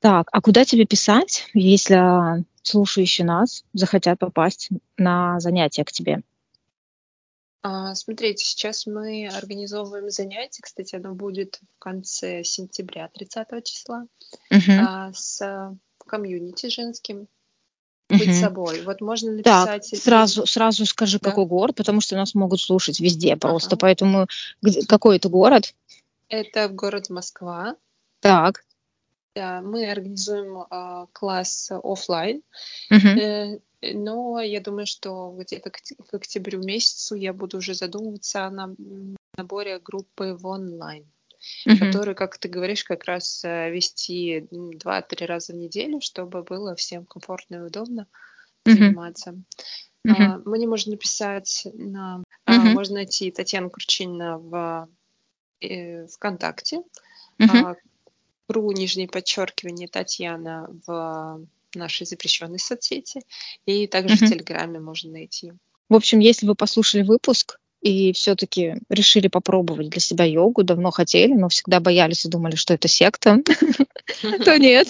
Так, 0.00 0.28
а 0.32 0.40
куда 0.40 0.64
тебе 0.64 0.84
писать, 0.84 1.46
если 1.54 2.44
слушающие 2.62 3.24
нас 3.24 3.64
захотят 3.72 4.18
попасть 4.18 4.70
на 4.96 5.38
занятия 5.38 5.84
к 5.84 5.92
тебе? 5.92 6.22
А, 7.62 7.94
смотрите, 7.94 8.44
сейчас 8.44 8.86
мы 8.86 9.28
организовываем 9.28 10.10
занятие, 10.10 10.62
кстати, 10.62 10.96
оно 10.96 11.14
будет 11.14 11.60
в 11.76 11.78
конце 11.78 12.42
сентября, 12.42 13.08
30 13.14 13.64
числа, 13.64 14.06
а, 14.50 15.12
с 15.12 15.76
комьюнити 16.06 16.68
женским. 16.68 17.28
Быть 18.08 18.38
собой. 18.38 18.82
Вот 18.82 19.00
можно 19.00 19.32
написать. 19.32 19.90
Так, 19.90 20.00
сразу, 20.00 20.44
сразу 20.44 20.84
скажи, 20.84 21.18
да? 21.18 21.30
какой 21.30 21.46
город, 21.46 21.76
потому 21.76 22.02
что 22.02 22.14
нас 22.14 22.34
могут 22.34 22.60
слушать 22.60 23.00
везде 23.00 23.36
просто. 23.36 23.70
Ага. 23.70 23.78
Поэтому 23.80 24.26
где, 24.60 24.84
какой 24.84 25.16
это 25.16 25.30
город? 25.30 25.74
Это 26.28 26.68
город 26.68 27.08
Москва. 27.08 27.76
Так. 28.20 28.64
Да, 29.34 29.62
мы 29.62 29.90
организуем 29.90 30.58
э, 30.58 31.06
класс 31.12 31.70
офлайн, 31.70 32.42
uh-huh. 32.90 33.18
э, 33.18 33.58
но 33.82 34.40
я 34.40 34.60
думаю, 34.60 34.86
что 34.86 35.34
где-то 35.38 35.70
к, 35.70 35.80
октябрю 36.12 36.62
месяцу 36.62 37.14
я 37.14 37.32
буду 37.32 37.58
уже 37.58 37.74
задумываться 37.74 38.48
на 38.50 38.74
наборе 39.36 39.78
группы 39.78 40.34
в 40.34 40.46
онлайн, 40.46 41.10
uh-huh. 41.66 41.78
которую, 41.78 42.14
как 42.14 42.38
ты 42.38 42.48
говоришь, 42.48 42.84
как 42.84 43.04
раз 43.04 43.44
э, 43.44 43.70
вести 43.70 44.46
два-три 44.50 45.26
раза 45.26 45.52
в 45.52 45.56
неделю, 45.56 46.00
чтобы 46.00 46.42
было 46.42 46.74
всем 46.76 47.06
комфортно 47.06 47.56
и 47.56 47.60
удобно 47.60 48.06
заниматься. 48.64 49.34
А, 50.08 50.38
мне 50.44 50.66
можно 50.66 50.92
написать 50.92 51.66
на, 51.72 52.22
а, 52.44 52.52
можно 52.52 52.96
найти 52.96 53.30
Татьяну 53.30 53.70
Курчинина 53.70 54.38
в 54.38 54.88
э, 55.60 56.06
ВКонтакте. 56.06 56.82
Uh-huh 57.38 57.76
ру, 58.52 58.70
нижнее 58.72 59.08
подчеркивание, 59.08 59.88
Татьяна 59.88 60.68
в 60.86 61.40
нашей 61.74 62.06
запрещенной 62.06 62.58
соцсети. 62.58 63.20
И 63.66 63.86
также 63.86 64.14
mm-hmm. 64.14 64.26
в 64.26 64.30
Телеграме 64.30 64.80
можно 64.80 65.12
найти. 65.12 65.52
В 65.88 65.94
общем, 65.94 66.20
если 66.20 66.46
вы 66.46 66.54
послушали 66.54 67.02
выпуск 67.02 67.58
и 67.82 68.12
все-таки 68.12 68.76
решили 68.88 69.26
попробовать 69.26 69.88
для 69.88 70.00
себя 70.00 70.24
йогу, 70.24 70.62
давно 70.62 70.90
хотели, 70.92 71.34
но 71.34 71.48
всегда 71.48 71.80
боялись 71.80 72.24
и 72.24 72.28
думали, 72.28 72.54
что 72.54 72.74
это 72.74 72.86
секта, 72.86 73.42
то 74.44 74.58
нет, 74.58 74.88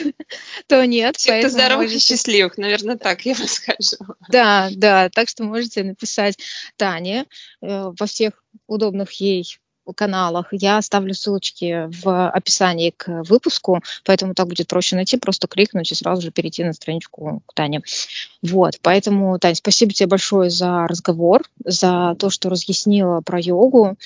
то 0.67 0.87
нет. 0.87 1.19
Секта 1.19 1.49
здоровых 1.49 1.91
и 1.91 1.99
счастливых, 1.99 2.59
наверное, 2.59 2.97
так 2.97 3.25
я 3.25 3.35
бы 3.35 3.47
скажу. 3.49 3.97
Да, 4.29 4.69
да, 4.73 5.09
так 5.09 5.29
что 5.29 5.45
можете 5.45 5.83
написать 5.83 6.39
Тане 6.77 7.27
э, 7.63 7.91
во 7.99 8.07
всех 8.07 8.45
удобных 8.67 9.13
ей 9.13 9.59
каналах. 9.93 10.49
Я 10.53 10.79
оставлю 10.79 11.15
ссылочки 11.15 11.89
в 12.03 12.29
описании 12.29 12.95
к 12.97 13.25
выпуску, 13.25 13.81
поэтому 14.05 14.35
так 14.35 14.47
будет 14.47 14.69
проще 14.69 14.95
найти, 14.95 15.17
просто 15.17 15.49
кликнуть 15.49 15.91
и 15.91 15.97
сразу 15.97 16.23
же 16.23 16.31
перейти 16.31 16.63
на 16.63 16.73
страничку 16.73 17.43
к 17.47 17.55
Тане. 17.55 17.83
Вот, 18.43 18.79
поэтому, 18.83 19.39
Тань, 19.41 19.57
спасибо 19.57 19.93
тебе 19.93 20.07
большое 20.09 20.51
за 20.51 20.87
разговор, 20.87 21.43
за 21.65 22.15
то, 22.19 22.31
что 22.31 22.49
разъяснила 22.49 23.21
про 23.21 23.41
йогу. 23.41 23.97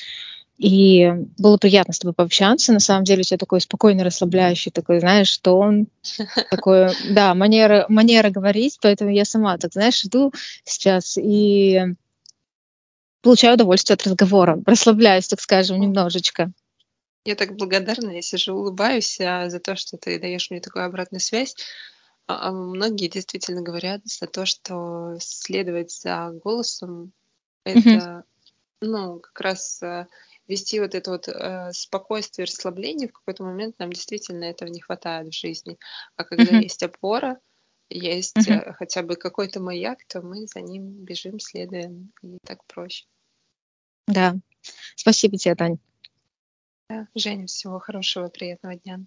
И 0.58 1.12
было 1.36 1.58
приятно 1.58 1.92
с 1.92 1.98
тобой 1.98 2.14
пообщаться. 2.14 2.72
На 2.72 2.80
самом 2.80 3.04
деле 3.04 3.20
у 3.20 3.24
тебя 3.24 3.36
такой 3.36 3.60
спокойный, 3.60 4.04
расслабляющий, 4.04 4.70
такой, 4.70 5.00
знаешь, 5.00 5.28
что 5.28 5.58
он 5.58 5.88
такой, 6.50 6.92
да, 7.10 7.34
манера, 7.34 7.84
манера 7.88 8.30
говорить, 8.30 8.78
поэтому 8.80 9.10
я 9.10 9.24
сама 9.24 9.58
так, 9.58 9.72
знаешь, 9.74 10.02
иду 10.04 10.32
сейчас 10.64 11.18
и 11.18 11.94
получаю 13.26 13.54
удовольствие 13.54 13.94
от 13.94 14.06
разговора, 14.06 14.62
расслабляюсь, 14.66 15.26
так 15.26 15.40
скажем, 15.40 15.80
немножечко. 15.80 16.52
Я 17.24 17.34
так 17.34 17.56
благодарна, 17.56 18.10
я 18.12 18.22
сижу, 18.22 18.54
улыбаюсь 18.54 19.20
а, 19.20 19.50
за 19.50 19.58
то, 19.58 19.74
что 19.74 19.96
ты 19.96 20.20
даешь 20.20 20.48
мне 20.48 20.60
такую 20.60 20.84
обратную 20.84 21.20
связь. 21.20 21.56
А, 22.28 22.48
а 22.48 22.52
многие 22.52 23.08
действительно 23.08 23.62
говорят 23.62 24.02
за 24.04 24.28
то, 24.28 24.46
что 24.46 25.16
следовать 25.18 25.90
за 25.90 26.30
голосом 26.44 27.10
это, 27.64 27.80
mm-hmm. 27.80 28.22
ну, 28.82 29.18
как 29.18 29.40
раз 29.40 29.82
вести 30.46 30.78
вот 30.78 30.94
это 30.94 31.10
вот 31.10 31.26
э, 31.26 31.72
спокойствие, 31.72 32.44
расслабление, 32.44 33.08
в 33.08 33.12
какой-то 33.12 33.42
момент 33.42 33.76
нам 33.80 33.92
действительно 33.92 34.44
этого 34.44 34.68
не 34.68 34.80
хватает 34.80 35.26
в 35.26 35.36
жизни. 35.36 35.78
А 36.14 36.22
когда 36.22 36.44
mm-hmm. 36.44 36.62
есть 36.62 36.82
опора, 36.84 37.40
есть 37.90 38.36
mm-hmm. 38.36 38.74
хотя 38.74 39.02
бы 39.02 39.16
какой-то 39.16 39.58
маяк, 39.58 39.98
то 40.06 40.22
мы 40.22 40.46
за 40.46 40.60
ним 40.60 40.92
бежим, 41.04 41.40
следуем, 41.40 42.12
и 42.22 42.38
так 42.46 42.64
проще. 42.66 43.06
Да. 44.06 44.36
Спасибо 44.94 45.36
тебе, 45.36 45.54
Тань. 45.54 45.78
Да. 46.88 47.08
Женя, 47.14 47.46
всего 47.46 47.78
хорошего, 47.78 48.28
приятного 48.28 48.76
дня. 48.76 49.00